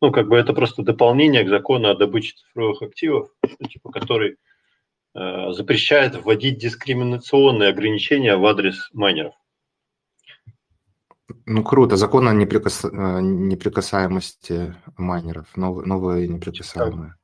[0.00, 3.30] ну, как бы это просто дополнение к закону о добыче цифровых активов,
[3.68, 4.36] типа, который
[5.14, 9.34] э, запрещает вводить дискриминационные ограничения в адрес майнеров.
[11.44, 11.96] Ну, круто.
[11.96, 12.84] Закон о неприкас...
[12.84, 15.56] Э, неприкасаемости майнеров.
[15.56, 15.84] Нов...
[15.84, 17.14] Новые неприкасаемые.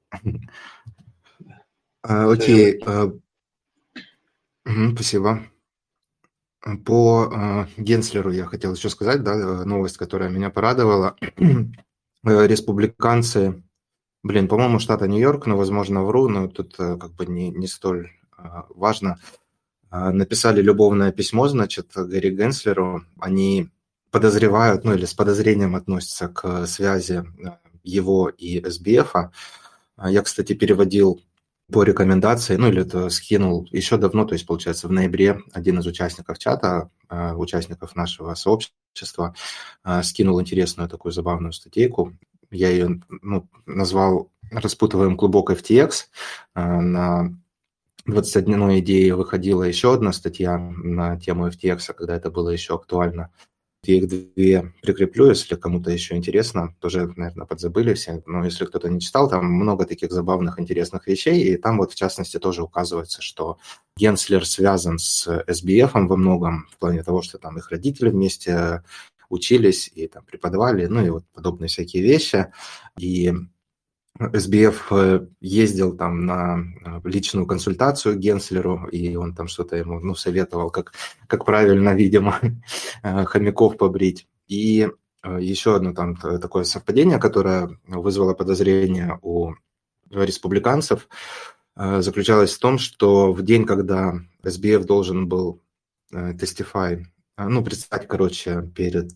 [2.03, 2.83] Э, окей.
[2.85, 3.13] Э,
[4.95, 5.43] спасибо.
[6.85, 11.17] По Генслеру я хотел еще сказать, да, новость, которая меня порадовала.
[12.23, 13.65] Республиканцы,
[14.23, 18.13] блин, по-моему, штата Нью-Йорк, но, возможно, вру, но тут как бы не, не столь
[18.69, 19.19] важно.
[19.91, 23.05] Написали любовное письмо, значит, Гарри Генслеру.
[23.19, 23.69] Они
[24.13, 27.25] подозревают, ну или с подозрением относятся к связи
[27.83, 29.15] его и СБФ.
[29.97, 31.21] А я, кстати, переводил
[31.71, 35.87] по рекомендации, ну или это скинул еще давно, то есть, получается, в ноябре один из
[35.87, 39.35] участников чата, э, участников нашего сообщества,
[39.85, 42.17] э, скинул интересную такую забавную статейку.
[42.51, 45.93] Я ее ну, назвал «Распутываем клубок FTX».
[46.55, 47.35] На
[48.07, 53.31] 21 идее выходила еще одна статья на тему FTX, когда это было еще актуально.
[53.85, 56.77] Я их две прикреплю, если кому-то еще интересно.
[56.79, 58.23] Тоже, наверное, подзабыли все.
[58.27, 61.43] Но если кто-то не читал, там много таких забавных, интересных вещей.
[61.43, 63.59] И там вот, в частности, тоже указывается, что
[63.97, 68.85] Генслер связан с SBF во многом, в плане того, что там их родители вместе
[69.29, 72.53] учились и там преподавали, ну и вот подобные всякие вещи.
[72.97, 73.33] И
[74.19, 80.15] СБФ э, ездил там на э, личную консультацию Генслеру, и он там что-то ему ну,
[80.15, 80.93] советовал, как,
[81.27, 82.39] как правильно, видимо,
[83.03, 84.29] э, хомяков побрить.
[84.49, 84.89] И
[85.39, 89.53] еще одно там такое совпадение, которое вызвало подозрение у
[90.11, 91.09] республиканцев,
[91.77, 95.63] заключалось в том, что в день, когда СБФ должен был
[96.11, 97.07] тестифай,
[97.39, 99.13] ну, представить, короче, перед...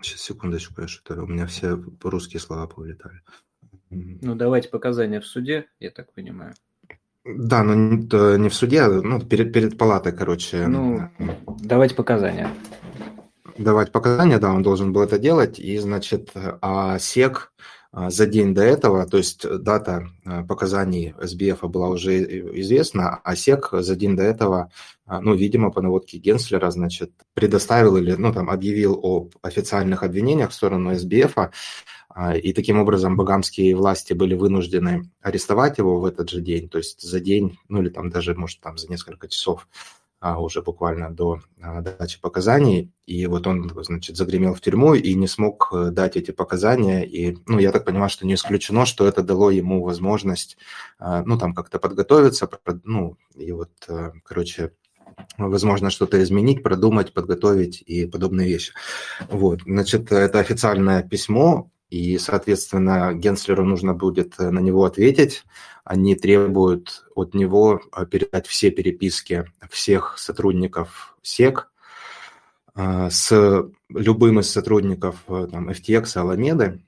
[0.00, 1.22] Сейчас, секундочку, я что-то...
[1.22, 3.20] У меня все русские слова повылетали.
[3.90, 6.54] Ну, давать показания в суде, я так понимаю.
[7.24, 7.74] Да, но
[8.36, 10.66] не в суде, а ну, перед, перед палатой, короче.
[10.66, 11.08] Ну,
[11.60, 12.48] давать показания.
[13.58, 15.58] Давать показания, да, он должен был это делать.
[15.58, 17.52] И, значит, а СЕК
[17.98, 22.22] а, за день до этого, то есть дата а, показаний СБФ была уже
[22.60, 24.70] известна, а СЕК за день до этого,
[25.06, 30.50] а, ну, видимо, по наводке Генслера, значит, предоставил или, ну, там, объявил об официальных обвинениях
[30.50, 31.50] в сторону СБФ, а,
[32.34, 37.02] и таким образом багамские власти были вынуждены арестовать его в этот же день, то есть
[37.02, 39.68] за день, ну или там даже, может, там за несколько часов
[40.18, 42.90] а, уже буквально до а, дачи показаний.
[43.06, 47.04] И вот он, значит, загремел в тюрьму и не смог э, дать эти показания.
[47.04, 50.56] И, ну, я так понимаю, что не исключено, что это дало ему возможность,
[50.98, 52.48] ну, там как-то подготовиться,
[52.84, 54.72] ну, и вот, э, короче,
[55.38, 58.72] возможно, что-то изменить, продумать, подготовить и подобные вещи.
[59.28, 65.44] Вот, значит, это официальное письмо и, соответственно, Генслеру нужно будет э, на него ответить.
[65.84, 71.70] Они требуют от него э, передать все переписки всех сотрудников СЕК
[72.74, 76.82] э, с любым из сотрудников там, FTX, Аламеды.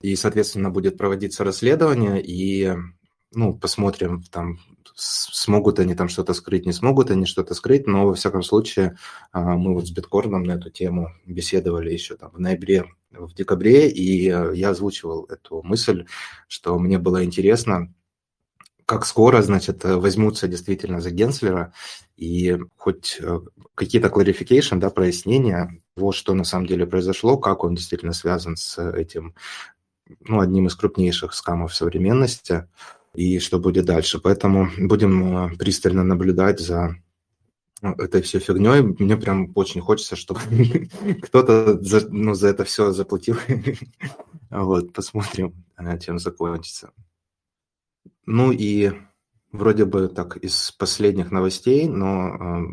[0.00, 2.72] И, соответственно, будет проводиться расследование, и
[3.32, 4.60] ну, посмотрим, там,
[4.98, 8.96] смогут они там что-то скрыть, не смогут они что-то скрыть, но, во всяком случае,
[9.32, 14.28] мы вот с Биткорном на эту тему беседовали еще там в ноябре в декабре, и
[14.28, 16.06] э, я озвучивал эту мысль,
[16.46, 17.92] что мне было интересно,
[18.84, 21.72] как скоро, значит, э, возьмутся действительно за Генслера,
[22.16, 23.40] и хоть э,
[23.74, 28.78] какие-то clarification, да, прояснения того, что на самом деле произошло, как он действительно связан с
[28.92, 29.34] этим,
[30.20, 32.68] ну, одним из крупнейших скамов современности,
[33.14, 34.18] и что будет дальше.
[34.18, 36.96] Поэтому будем пристально наблюдать за
[37.82, 38.82] этой все фигней.
[38.82, 40.40] Мне прям очень хочется, чтобы
[41.22, 43.36] кто-то за, ну, за это все заплатил.
[44.50, 45.64] вот, посмотрим,
[46.00, 46.92] чем закончится.
[48.26, 48.92] Ну и
[49.52, 52.66] вроде бы так из последних новостей, но э,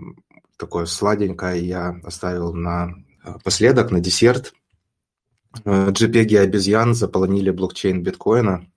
[0.58, 2.96] такое сладенькое я оставил на
[3.44, 4.54] Последок на десерт.
[5.64, 8.68] JPEG обезьян заполонили блокчейн биткоина.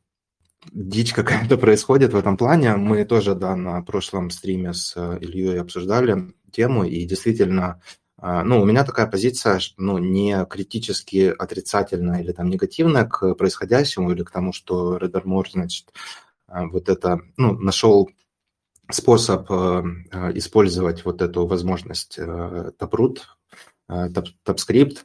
[0.72, 2.76] Дичь какая-то происходит в этом плане.
[2.76, 7.80] Мы тоже, да, на прошлом стриме с Ильей обсуждали тему, и действительно
[8.20, 14.10] а, ну, у меня такая позиция, ну, не критически отрицательная или там негативная к происходящему
[14.10, 15.92] или к тому, что Редер Мор, значит,
[16.48, 18.10] а, вот это, ну, нашел
[18.90, 23.18] способ э, э, использовать вот эту возможность э, Taproot,
[23.88, 24.98] TapScript.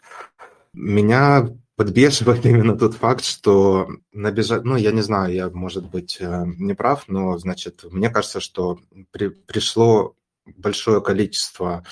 [0.73, 1.49] Меня
[1.83, 7.03] подбешивает именно тот факт, что набежать, ну, я не знаю, я, может быть, не прав,
[7.07, 8.79] но, значит, мне кажется, что
[9.11, 10.15] при, пришло
[10.45, 11.83] большое количество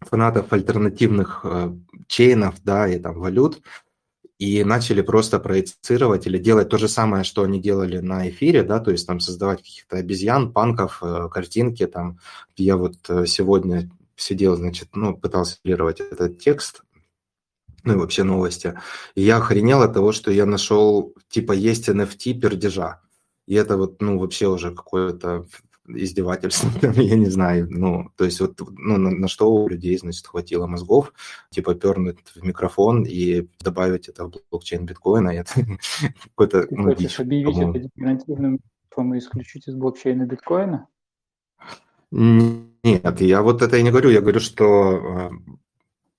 [0.00, 1.72] фанатов альтернативных э,
[2.06, 3.62] чейнов, да, и там валют,
[4.38, 8.78] и начали просто проецировать или делать то же самое, что они делали на эфире, да,
[8.78, 12.18] то есть там создавать каких-то обезьян, панков, э, картинки, там.
[12.56, 16.82] Я вот э, сегодня сидел, значит, ну, пытался цитировать этот текст,
[17.88, 18.74] ну и вообще новости.
[19.14, 23.00] И я охренел от того, что я нашел, типа, есть NFT пердежа.
[23.46, 25.46] И это вот, ну, вообще уже какое-то
[25.88, 26.70] издевательство,
[27.00, 30.66] я не знаю, ну, то есть вот, ну, на, на что у людей, значит, хватило
[30.66, 31.14] мозгов,
[31.50, 35.52] типа, пернуть в микрофон и добавить это в блокчейн биткоина, это
[36.24, 38.60] какой-то, ну, хочешь объявить это декоративным
[39.14, 40.86] и исключить из блокчейна биткоина?
[42.10, 45.30] Нет, я вот это и не говорю, я говорю, что э,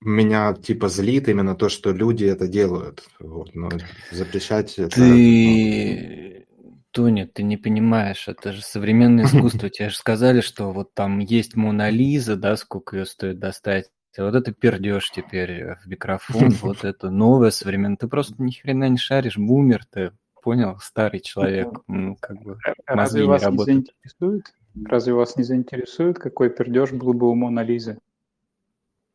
[0.01, 3.07] меня типа злит именно то, что люди это делают.
[3.19, 3.69] Вот, но
[4.11, 4.95] запрещать это...
[4.95, 6.47] Ты
[6.91, 9.69] Тоня, ты не понимаешь, это же современное искусство.
[9.69, 13.89] Тебе же сказали, что вот там есть Мона Лиза, да, сколько ее стоит достать.
[14.17, 17.97] А вот это пердешь теперь в микрофон, вот это новое современное.
[17.97, 22.95] Ты просто ни хрена не шаришь, бумер ты, понял, старый человек, ну, как бы а
[22.95, 24.53] Разве вас не, не заинтересует?
[24.85, 27.99] Разве вас не заинтересует, какой пердеж был бы у Мона Лизы?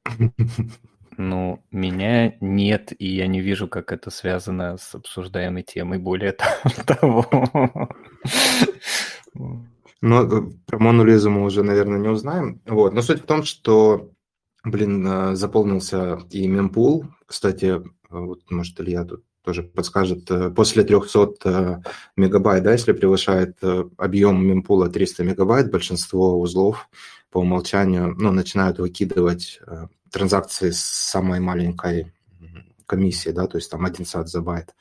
[1.17, 5.99] Ну, меня нет, и я не вижу, как это связано с обсуждаемой темой.
[5.99, 6.33] Более
[6.87, 7.27] того.
[10.01, 12.61] Ну, э, про Мону Лизу мы уже, наверное, не узнаем.
[12.67, 12.93] Вот.
[12.93, 14.11] Но суть в том, что,
[14.63, 17.07] блин, э, заполнился и мемпул.
[17.27, 17.81] Кстати,
[18.11, 21.83] вот, может, Илья тут тоже подскажет, э, после 300
[22.17, 23.59] мегабайт, да, если превышает
[23.97, 26.89] объем мемпула 300 мегабайт, большинство узлов
[27.35, 29.61] по умолчанию ну, начинают выкидывать
[30.13, 32.13] транзакции с самой маленькой
[32.87, 34.73] комиссией, да, то есть там один сат за байт,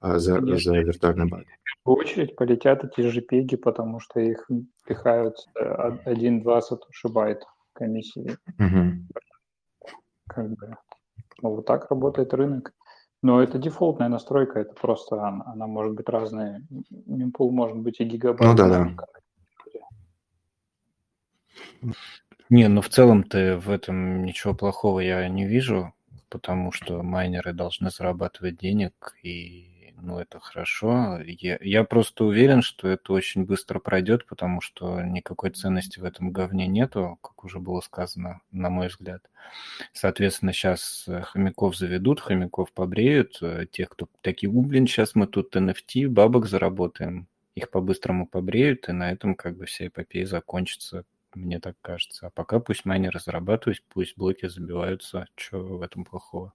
[0.00, 1.46] а, за, за виртуальный байт.
[1.84, 4.50] В очередь полетят эти JPEG, потому что их
[4.84, 8.36] пихают 1-2 сатоши байт комиссии.
[8.58, 9.94] Угу.
[10.26, 10.76] Как бы,
[11.40, 12.72] ну, вот так работает рынок.
[13.22, 16.66] Но это дефолтная настройка, это просто она, она может быть разная.
[17.06, 18.50] Мемпул может быть и гигабайт.
[18.50, 18.96] Ну да, да.
[22.50, 25.94] Не, ну в целом-то в этом ничего плохого я не вижу,
[26.28, 31.20] потому что майнеры должны зарабатывать денег, и ну это хорошо.
[31.24, 36.32] Я, я просто уверен, что это очень быстро пройдет, потому что никакой ценности в этом
[36.32, 39.22] говне нету, как уже было сказано, на мой взгляд.
[39.92, 45.26] Соответственно, сейчас э, хомяков заведут, хомяков побреют, э, тех, кто такие, у, блин, сейчас мы
[45.26, 47.28] тут NFT, бабок заработаем.
[47.54, 52.26] Их по-быстрому побреют, и на этом как бы вся эпопея закончится мне так кажется.
[52.26, 55.26] А пока пусть майнеры зарабатывают, пусть блоки забиваются.
[55.36, 56.52] Что в этом плохого?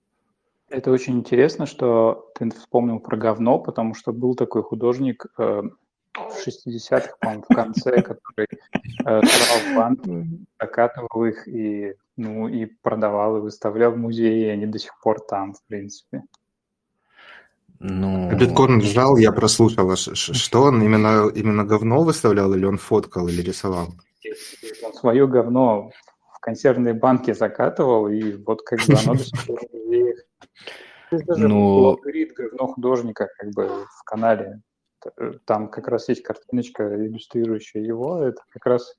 [0.70, 5.62] Это очень интересно, что ты вспомнил про говно, потому что был такой художник э,
[6.14, 8.56] в 60-х, по-моему, в конце, который э,
[9.06, 10.28] брал банки,
[10.60, 15.22] закатывал их и, ну, и продавал, и выставлял в музее, и они до сих пор
[15.22, 16.24] там, в принципе.
[17.80, 18.36] Ну...
[18.36, 19.96] Биткоин жал, я прослушал.
[19.96, 23.94] Что он именно, именно говно выставлял, или он фоткал, или рисовал?
[24.94, 25.92] Свое говно
[26.34, 29.60] в консервные банки закатывал, и вот как бы оно до сих пор
[31.10, 31.98] даже ну...
[32.36, 34.62] говно художника как бы в канале.
[35.46, 38.24] Там как раз есть картиночка, иллюстрирующая его.
[38.24, 38.96] Это как раз,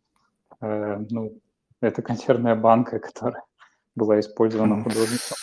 [0.60, 1.38] э, ну,
[1.80, 3.42] это консервная банка, которая
[3.94, 5.36] была использована художником.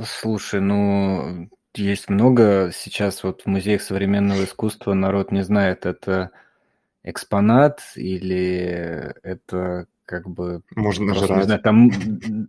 [0.00, 6.30] Слушай, ну, есть много сейчас вот в музеях современного искусства народ не знает, это
[7.04, 10.62] экспонат или это как бы...
[10.74, 11.30] Можно жрать.
[11.30, 11.90] Не знаю, там,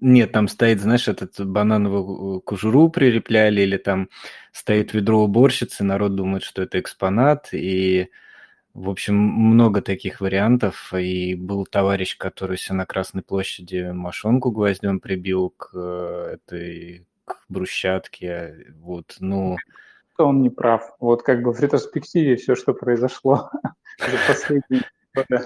[0.02, 4.10] нет, там стоит, знаешь, этот банановую кожуру прилепляли, или там
[4.52, 8.10] стоит ведро уборщицы, народ думает, что это экспонат, и,
[8.74, 15.00] в общем, много таких вариантов, и был товарищ, который себе на Красной площади мошонку гвоздем
[15.00, 19.56] прибил к э, этой к брусчатке, вот, ну
[20.18, 20.96] он не прав.
[21.00, 23.50] Вот как бы в ретроспективе все, что произошло
[24.00, 24.84] за последние
[25.16, 25.44] годы.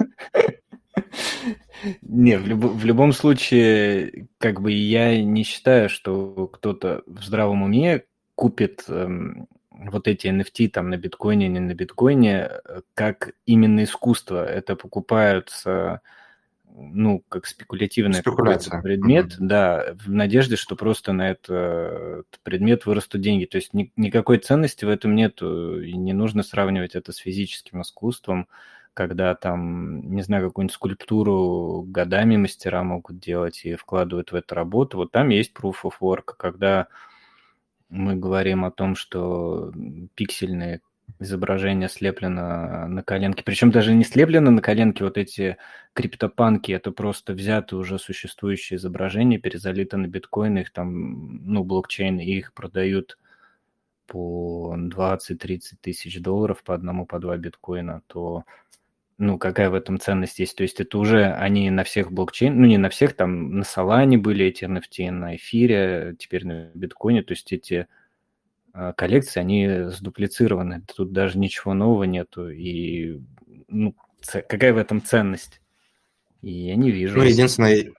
[2.02, 7.64] Не, в, люб, в любом случае, как бы я не считаю, что кто-то в здравом
[7.64, 8.04] уме
[8.36, 14.46] купит эм, вот эти NFT там на биткоине, не на биткоине, э, как именно искусство.
[14.46, 16.02] Это покупаются
[16.80, 19.48] ну, как спекулятивный предмет, mm-hmm.
[19.48, 23.46] да, в надежде, что просто на это, этот предмет вырастут деньги.
[23.46, 27.82] То есть ни, никакой ценности в этом нету, и не нужно сравнивать это с физическим
[27.82, 28.48] искусством,
[28.94, 34.98] когда там, не знаю, какую-нибудь скульптуру годами мастера могут делать и вкладывают в эту работу.
[34.98, 36.88] Вот там есть proof of work, когда
[37.90, 39.72] мы говорим о том, что
[40.16, 40.82] пиксельные
[41.20, 43.44] изображение слеплено на коленке.
[43.44, 45.58] Причем даже не слеплено на коленке, вот эти
[45.94, 52.32] криптопанки, это просто взяты уже существующие изображения, перезалиты на биткоины, их там, ну, блокчейн, и
[52.32, 53.18] их продают
[54.06, 58.44] по 20-30 тысяч долларов по одному, по два биткоина, то
[59.18, 60.56] ну, какая в этом ценность есть?
[60.56, 64.18] То есть это уже они на всех блокчейн, ну, не на всех, там на Solana
[64.18, 67.88] были эти NFT, на эфире, теперь на биткоине, то есть эти
[68.96, 70.84] коллекции, они сдуплицированы.
[70.96, 72.50] Тут даже ничего нового нету.
[72.50, 73.22] И
[73.68, 73.96] ну,
[74.48, 75.62] какая в этом ценность?
[76.42, 77.18] И я не вижу.
[77.18, 77.94] Ну, единственное...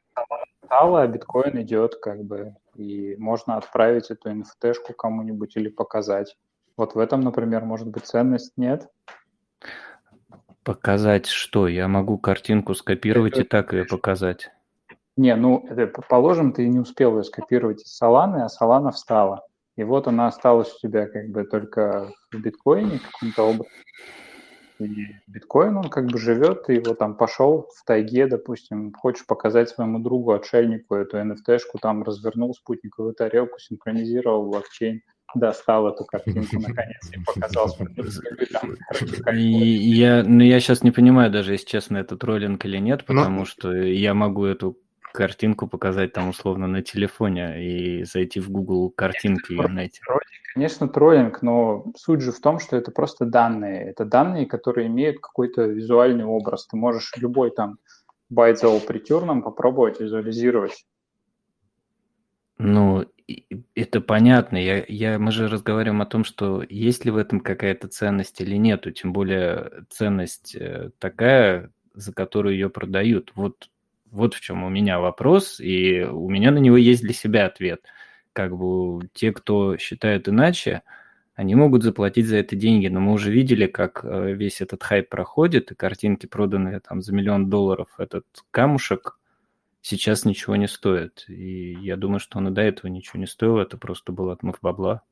[0.64, 6.36] Стало, а биткоин идет как бы, и можно отправить эту NFT-шку кому-нибудь или показать.
[6.76, 8.88] Вот в этом, например, может быть ценность, нет?
[10.62, 11.68] Показать что?
[11.68, 13.42] Я могу картинку скопировать это...
[13.42, 14.50] и так ее показать.
[15.16, 19.46] Не, ну, это, положим, ты не успел ее скопировать из Solana, а Solana встала.
[19.78, 23.72] И вот она осталась у тебя как бы только в биткоине каком-то образом.
[24.80, 29.68] И биткоин, он как бы живет, ты его там пошел в тайге, допустим, хочешь показать
[29.68, 35.02] своему другу, отшельнику эту NFT-шку, там развернул спутниковую тарелку, синхронизировал блокчейн,
[35.36, 37.68] достал эту картинку наконец и показал
[39.32, 43.44] Я, ну, я сейчас не понимаю даже, если честно, это троллинг или нет, ну, потому
[43.44, 44.76] что я могу эту
[45.18, 50.00] картинку показать там условно на телефоне и зайти в Google картинки и найти.
[50.54, 53.90] Конечно, троллинг, но суть же в том, что это просто данные.
[53.90, 56.68] Это данные, которые имеют какой-то визуальный образ.
[56.68, 57.78] Ты можешь любой там
[58.30, 60.86] байт за притюрном попробовать визуализировать.
[62.58, 63.04] Ну,
[63.74, 64.56] это понятно.
[64.56, 68.54] Я, я, мы же разговариваем о том, что есть ли в этом какая-то ценность или
[68.54, 68.92] нету.
[68.92, 73.32] Тем более ценность э, такая, за которую ее продают.
[73.34, 73.68] Вот
[74.10, 77.82] вот в чем у меня вопрос, и у меня на него есть для себя ответ.
[78.32, 80.82] Как бы те, кто считает иначе,
[81.34, 85.08] они могут заплатить за это деньги, но мы уже видели, как э, весь этот хайп
[85.08, 89.18] проходит, и картинки, проданные там за миллион долларов, этот камушек
[89.80, 91.24] сейчас ничего не стоит.
[91.28, 94.56] И я думаю, что он и до этого ничего не стоил, это просто был отмыв
[94.60, 95.02] бабла.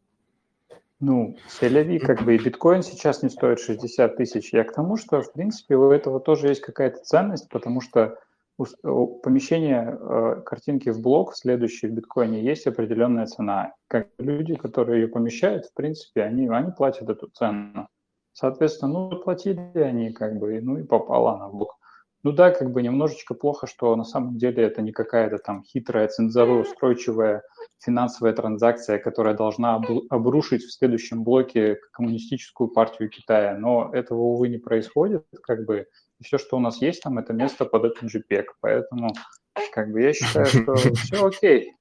[0.98, 4.52] Ну, селяви, как бы и биткоин сейчас не стоит 60 тысяч.
[4.52, 8.18] Я к тому, что, в принципе, у этого тоже есть какая-то ценность, потому что
[8.56, 13.74] помещение э, картинки в блок, следующий в биткоине, есть определенная цена.
[13.88, 17.88] Как люди, которые ее помещают, в принципе, они, они платят эту цену.
[18.32, 21.76] Соответственно, ну, платили они как бы, ну и попало на блок.
[22.22, 26.08] Ну да, как бы немножечко плохо, что на самом деле это не какая-то там хитрая,
[26.08, 27.42] цензороустойчивая
[27.78, 29.80] финансовая транзакция, которая должна
[30.10, 33.56] обрушить в следующем блоке коммунистическую партию Китая.
[33.56, 35.24] Но этого, увы, не происходит.
[35.42, 35.86] Как бы
[36.22, 38.44] все, что у нас есть там, это место под этот JPEG.
[38.60, 39.14] Поэтому,
[39.72, 41.72] как бы, я считаю, что все окей.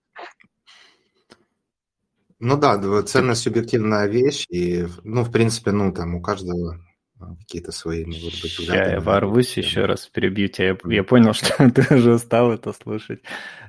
[2.39, 6.79] Ну да, ценность субъективная вещь, и, ну, в принципе, ну, там у каждого
[7.19, 8.91] а, какие-то свои, может быть, взгляды.
[8.91, 10.77] Я ворвусь еще раз, перебью тебя.
[10.83, 13.21] Я, я понял, что ты уже устал это слушать.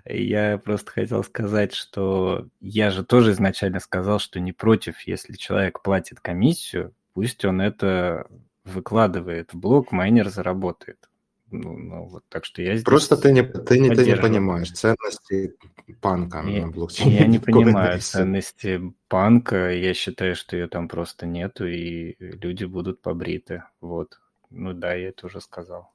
[0.04, 5.80] Я просто хотел сказать, что я же тоже изначально сказал, что не против, если человек
[5.82, 8.26] платит комиссию, пусть он это
[8.66, 11.08] выкладывает в блок, майнер заработает.
[11.50, 14.72] Ну, ну, вот, так что я здесь Просто ты не, ты, не, ты не понимаешь
[14.72, 15.54] ценности
[16.00, 17.18] панка я, на блокчейне.
[17.20, 23.00] Я не понимаю ценности панка, я считаю, что ее там просто нету, и люди будут
[23.00, 23.62] побриты.
[23.80, 24.18] Вот.
[24.50, 25.92] Ну да, я это уже сказал.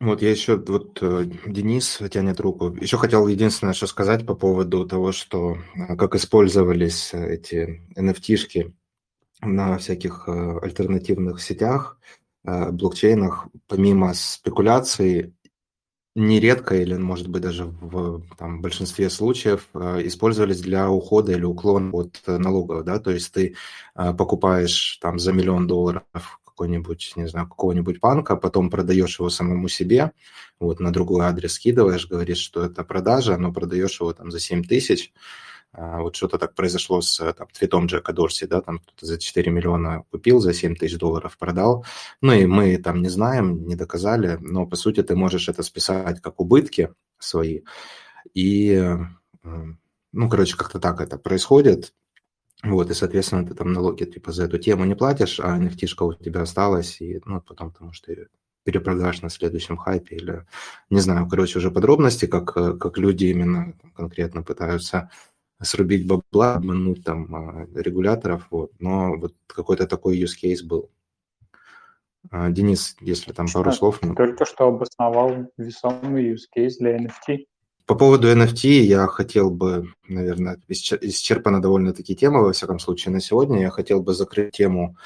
[0.00, 2.74] Вот я еще, вот э, Денис тянет руку.
[2.80, 8.72] Еще хотел единственное, что сказать по поводу того, что э, как использовались эти NFT-шки
[9.42, 11.98] на всяких э, альтернативных сетях,
[12.44, 15.34] э, блокчейнах, помимо спекуляций,
[16.16, 21.90] нередко или, может быть, даже в там, большинстве случаев э, использовались для ухода или уклона
[21.92, 23.54] от налогов, да, то есть ты
[23.94, 30.12] покупаешь там за миллион долларов какой-нибудь, не знаю, какого-нибудь банка, потом продаешь его самому себе,
[30.58, 34.64] вот на другой адрес скидываешь, говоришь, что это продажа, но продаешь его там за 7
[34.64, 35.12] тысяч,
[35.72, 40.04] вот что-то так произошло с там, твитом Джека Дорси, да, там кто-то за 4 миллиона
[40.10, 41.84] купил, за 7 тысяч долларов продал.
[42.20, 46.20] Ну и мы там не знаем, не доказали, но по сути ты можешь это списать
[46.20, 47.62] как убытки свои.
[48.34, 48.82] И,
[49.42, 51.94] ну, короче, как-то так это происходит.
[52.62, 56.14] Вот, и, соответственно, ты там налоги типа за эту тему не платишь, а nft у
[56.14, 58.12] тебя осталась, и, ну, потом потому что
[58.64, 60.46] перепродашь на следующем хайпе или,
[60.90, 65.10] не знаю, короче, уже подробности, как, как люди именно конкретно пытаются
[65.62, 70.90] срубить бабла, обмануть там а, регуляторов, вот, но вот какой-то такой use case был.
[72.30, 73.98] А, Денис, если там пару слов.
[74.02, 74.14] Ну...
[74.14, 77.46] Только что обосновал весомый use case для NFT.
[77.86, 83.60] По поводу NFT я хотел бы, наверное, исчерпана довольно-таки тема, во всяком случае, на сегодня.
[83.60, 84.96] Я хотел бы закрыть тему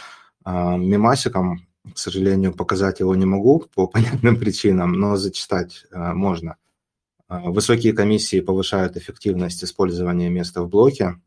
[0.45, 1.67] э, мемасиком.
[1.95, 6.57] К сожалению, показать его не могу по понятным причинам, но зачитать э, можно.
[7.29, 11.21] Высокие комиссии повышают эффективность использования места в блоке.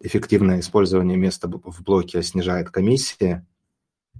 [0.00, 3.46] Эффективное использование места в блоке снижает комиссии.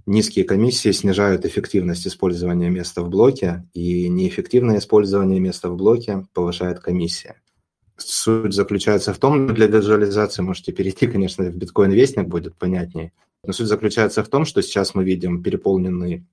[0.05, 6.79] Низкие комиссии снижают эффективность использования места в блоке, и неэффективное использование места в блоке повышает
[6.79, 7.35] комиссии.
[7.97, 13.11] Суть заключается в том, для визуализации можете перейти, конечно, в биткоин-вестник, будет понятнее,
[13.43, 16.25] но суть заключается в том, что сейчас мы видим переполненный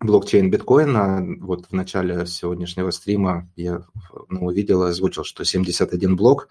[0.00, 1.24] блокчейн биткоина.
[1.40, 3.82] Вот в начале сегодняшнего стрима я
[4.28, 6.48] ну, увидел озвучил, что 71 блок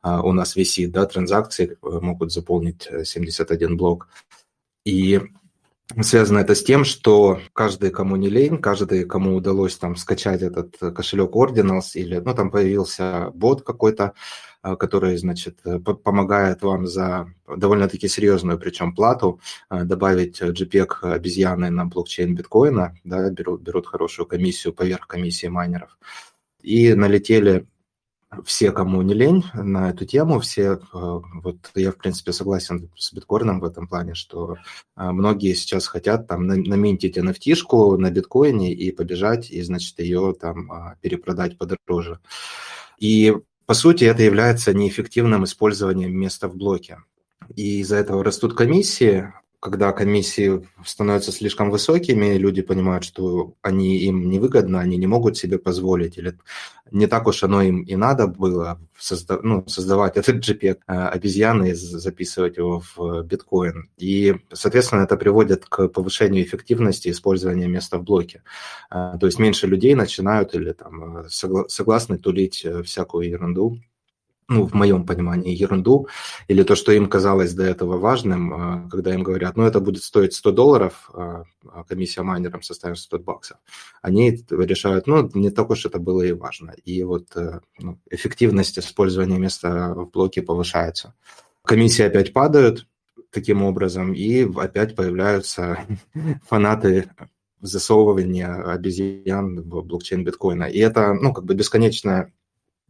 [0.00, 4.08] а, у нас висит, да, транзакции могут заполнить 71 блок.
[4.84, 5.20] И
[6.00, 10.76] Связано это с тем, что каждый, кому не лень, каждый, кому удалось там скачать этот
[10.94, 14.14] кошелек Ordinals или, ну, там появился бот какой-то,
[14.62, 15.58] который, значит,
[16.04, 23.30] помогает вам за довольно-таки серьезную, причем плату, а, добавить JPEG обезьяны на блокчейн биткоина, да,
[23.30, 25.98] берут, берут хорошую комиссию поверх комиссии майнеров.
[26.62, 27.66] И налетели
[28.44, 33.12] все, кому не лень на эту тему, все, э, вот я, в принципе, согласен с
[33.12, 34.56] биткоином в этом плане, что
[34.96, 40.72] э, многие сейчас хотят там наминтить nft на биткоине и побежать, и, значит, ее там
[40.72, 42.20] а, перепродать подороже.
[42.98, 43.34] И,
[43.72, 46.98] по сути, это является неэффективным использованием места в блоке.
[47.56, 54.28] И из-за этого растут комиссии, когда комиссии становятся слишком высокими, люди понимают, что они им
[54.28, 56.36] невыгодно, они не могут себе позволить, или
[56.92, 61.70] не так уж оно им и надо было созда- ну, создавать этот JPEG э, обезьяны
[61.70, 63.90] и записывать его в биткоин.
[63.96, 68.42] И, соответственно, это приводит к повышению эффективности использования места в блоке.
[68.90, 73.80] Э, то есть меньше людей начинают или там э, согласны тулить всякую ерунду,
[74.48, 76.08] ну, в моем понимании, ерунду,
[76.48, 80.02] или то, что им казалось до этого важным, а, когда им говорят, ну, это будет
[80.02, 83.58] стоить 100 долларов, а, а комиссия майнерам составит 100 баксов,
[84.02, 86.74] они решают, ну, не так уж это было и важно.
[86.84, 91.14] И вот э, ну, эффективность использования места в блоке повышается.
[91.64, 92.86] Комиссии опять падают
[93.30, 95.78] таким образом, и опять появляются
[96.48, 97.10] фанаты
[97.60, 100.64] засовывания обезьян в блокчейн биткоина.
[100.64, 102.41] И это, ну, как бы бесконечная Э,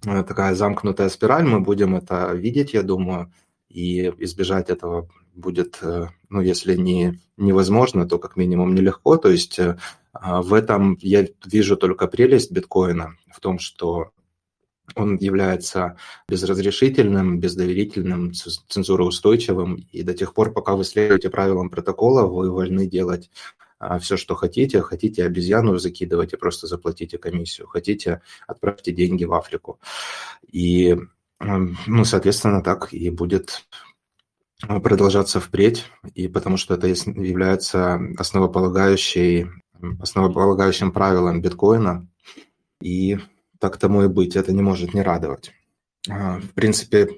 [0.02, 3.32] такая замкнутая спираль, мы будем это видеть, я думаю,
[3.68, 9.16] и избежать этого будет, э, ну, если не невозможно, то как минимум нелегко.
[9.16, 9.78] То есть э,
[10.12, 14.10] а, в этом я вижу только прелесть биткоина, в том, что
[14.94, 15.96] он является
[16.28, 23.30] безразрешительным, бездоверительным, цензуроустойчивым, и до тех пор, пока вы следуете правилам протокола, вы вольны делать
[24.00, 24.80] все, что хотите.
[24.82, 27.66] Хотите обезьяну закидывать и просто заплатите комиссию.
[27.68, 29.80] Хотите, отправьте деньги в Африку.
[30.50, 30.96] И,
[31.40, 33.64] ну, соответственно, так и будет
[34.66, 39.48] продолжаться впредь, и потому что это является основополагающей,
[40.00, 42.06] основополагающим правилом биткоина,
[42.80, 43.18] и
[43.58, 45.52] так тому и быть, это не может не радовать.
[46.08, 47.08] А, в принципе,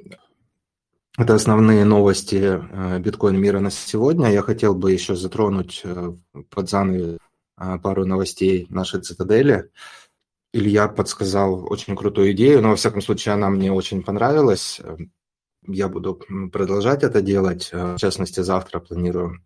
[1.16, 4.32] это основные новости э, биткоин мира на сегодня.
[4.32, 6.12] Я хотел бы еще затронуть э,
[6.51, 7.19] под занавес
[7.57, 9.70] э, пару новостей нашей цитадели.
[10.53, 14.81] Илья подсказал очень крутую идею, но, во всяком случае, она мне очень понравилась.
[15.66, 16.20] Я буду
[16.53, 17.70] продолжать это делать.
[17.73, 19.43] В частности, завтра планирую.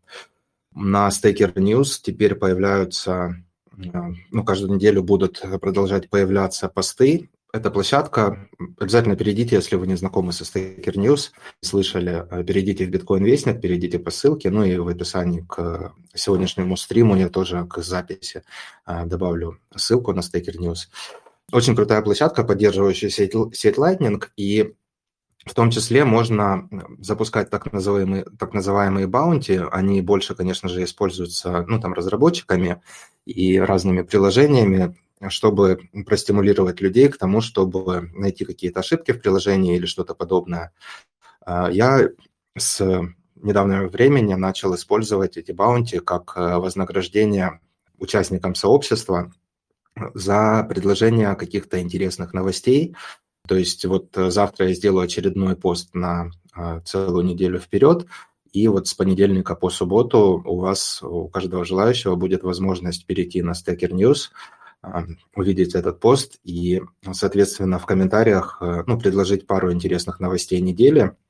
[0.74, 3.42] На Staker News теперь появляются,
[3.74, 8.48] ну, каждую неделю будут продолжать появляться посты эта площадка.
[8.78, 11.30] Обязательно перейдите, если вы не знакомы со Staker News,
[11.60, 16.76] слышали, э, перейдите в Bitcoin Вестник, перейдите по ссылке, ну и в описании к сегодняшнему
[16.76, 18.42] стриму я тоже к записи
[18.86, 20.88] э, добавлю ссылку на Staker News.
[21.50, 23.34] Очень крутая площадка, поддерживающая сеть,
[23.78, 24.74] Lightning, и
[25.46, 26.68] в том числе можно
[26.98, 29.58] запускать так называемые, так называемые баунти.
[29.70, 32.82] Они больше, конечно же, используются ну, там, разработчиками
[33.24, 34.94] и разными приложениями
[35.28, 40.72] чтобы простимулировать людей к тому, чтобы найти какие-то ошибки в приложении или что-то подобное.
[41.44, 42.08] А, я
[42.56, 42.80] с
[43.36, 47.60] недавнего времени начал использовать эти баунти как э, вознаграждение
[47.98, 49.32] участникам сообщества
[50.14, 52.94] за предложение каких-то интересных новостей,
[53.48, 56.30] То есть вот завтра я сделаю очередной пост на
[56.84, 58.06] целую неделю вперед,
[58.52, 63.52] и вот с понедельника по субботу у вас, у каждого желающего будет возможность перейти на
[63.52, 64.30] Stacker News,
[65.34, 66.82] увидеть этот пост и,
[67.12, 71.12] соответственно, в комментариях ну, предложить пару интересных новостей недели–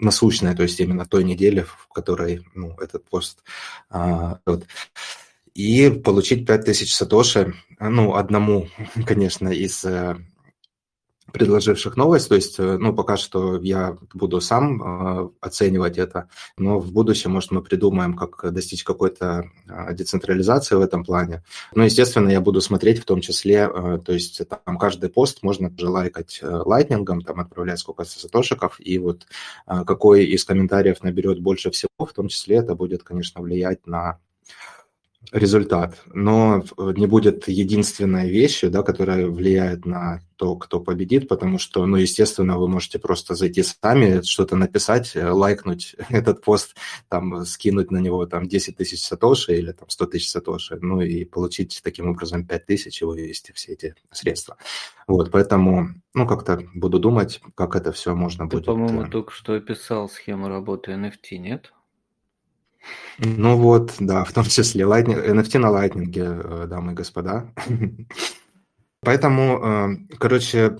[0.00, 3.42] насущная, то есть именно той недели, в которой ну, этот пост
[3.90, 4.66] а, вот,
[5.54, 8.68] и получить 5000 сатоши, ну, одному,
[9.06, 10.16] конечно, из э,
[11.32, 12.28] предложивших новость.
[12.28, 17.32] То есть, э, ну, пока что я буду сам э, оценивать это, но в будущем,
[17.32, 21.42] может, мы придумаем, как достичь какой-то э, децентрализации в этом плане.
[21.74, 25.88] Но, естественно, я буду смотреть в том числе, то есть там каждый пост можно же
[25.88, 29.26] лайкать лайтнингом, там отправлять сколько сатошиков, и вот
[29.66, 34.18] какой из комментариев наберет больше всего, в том числе это будет, конечно, влиять на
[35.32, 41.86] результат, но не будет единственной вещью, да, которая влияет на то, кто победит, потому что,
[41.86, 46.76] ну, естественно, вы можете просто зайти сами, что-то написать, э, лайкнуть этот пост,
[47.08, 51.24] там, скинуть на него там 10 тысяч сатоши или там 100 тысяч сатоши, ну, и
[51.24, 54.56] получить таким образом 5 тысяч и вывести все эти средства.
[55.06, 58.66] Вот, поэтому, ну, как-то буду думать, как это все можно Ты, будет...
[58.66, 61.72] по-моему, э, только что описал схему работы NFT, нет?
[63.18, 67.52] Ну вот, да, в том числе Lightning, NFT на Lightning, э, дамы и господа.
[69.00, 70.78] Поэтому, э, короче,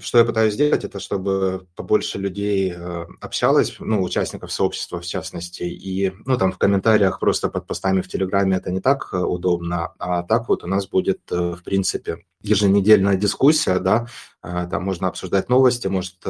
[0.00, 5.64] что я пытаюсь сделать, это чтобы побольше людей э, общалось, ну, участников сообщества в частности,
[5.64, 10.22] и, ну, там в комментариях просто под постами в Телеграме это не так удобно, а
[10.22, 14.06] так вот у нас будет, в принципе, еженедельная дискуссия, да,
[14.40, 16.24] там можно обсуждать новости, может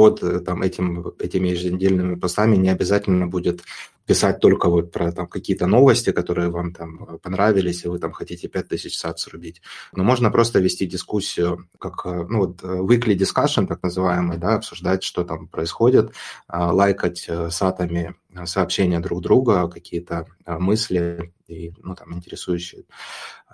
[0.00, 3.60] под э, там, этим, этими еженедельными постами не обязательно будет
[4.06, 8.48] писать только вот про там, какие-то новости, которые вам там понравились, и вы там хотите
[8.48, 9.60] 5000 сад срубить.
[9.92, 14.54] Но можно просто вести дискуссию, как э, ну, вот, э, weekly discussion, так называемый, да,
[14.54, 16.14] обсуждать, что там происходит,
[16.48, 18.14] лайкать сатами
[18.46, 22.84] сообщения друг друга, какие-то мысли и ну, там, интересующие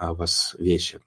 [0.01, 1.01] вас вещи.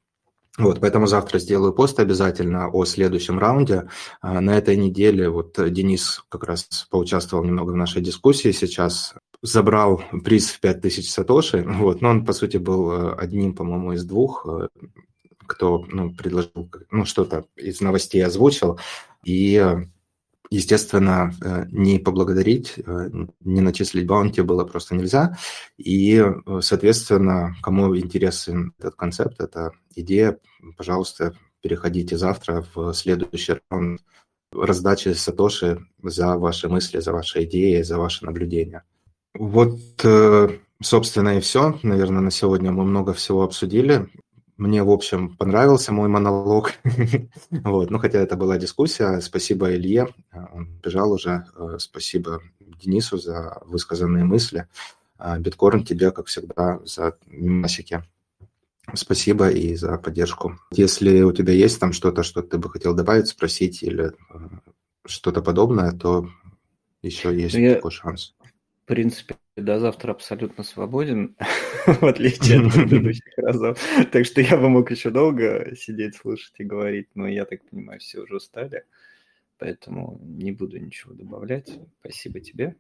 [0.60, 3.88] Вот, поэтому завтра сделаю пост обязательно о следующем раунде.
[4.22, 10.04] А, на этой неделе вот Денис как раз поучаствовал немного в нашей дискуссии сейчас, забрал
[10.24, 14.46] приз в 5000 сатоши, вот, но он, по сути, был э, одним, по-моему, из двух,
[14.46, 14.68] э,
[15.48, 18.80] кто ну, предложил, ну, что-то из новостей озвучил,
[19.24, 19.86] и э,
[20.52, 23.10] Естественно, э, не поблагодарить, э,
[23.42, 25.38] не начислить баунти было просто нельзя.
[25.78, 30.40] И, э, соответственно, кому интересен этот концепт, эта идея,
[30.76, 34.02] пожалуйста, переходите завтра в следующий раунд
[34.52, 38.84] раздачи Сатоши за ваши мысли, за ваши идеи, за ваши наблюдения.
[39.36, 39.80] Вот,
[40.82, 41.78] собственно, и все.
[41.84, 44.10] Наверное, на сегодня мы много всего обсудили.
[44.60, 46.74] Мне, в общем, понравился мой монолог.
[47.50, 47.90] вот.
[47.90, 49.22] Ну, хотя это была дискуссия.
[49.22, 50.10] Спасибо Илье,
[50.54, 51.46] он бежал уже.
[51.56, 54.68] Э, спасибо Денису за высказанные мысли.
[55.18, 58.04] А, Биткорн тебе, как всегда, за мимасики.
[58.94, 60.60] Спасибо и за поддержку.
[60.72, 64.12] Если у тебя есть там что-то, что ты бы хотел добавить, спросить или э,
[65.06, 66.28] что-то подобное, то
[67.02, 68.36] еще есть ну, такой шанс.
[68.84, 71.36] В принципе, до завтра абсолютно свободен,
[71.86, 73.80] в отличие от предыдущих разов.
[74.12, 78.00] Так что я бы мог еще долго сидеть, слушать и говорить, но я так понимаю,
[78.00, 78.84] все уже устали,
[79.58, 81.80] поэтому не буду ничего добавлять.
[82.00, 82.76] Спасибо тебе.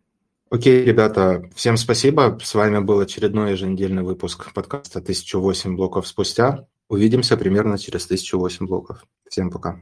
[0.50, 2.40] Окей, ребята, всем спасибо.
[2.42, 6.66] С вами был очередной еженедельный выпуск подкаста «1008 блоков спустя».
[6.88, 9.06] Увидимся примерно через 1008 блоков.
[9.30, 9.80] Всем пока.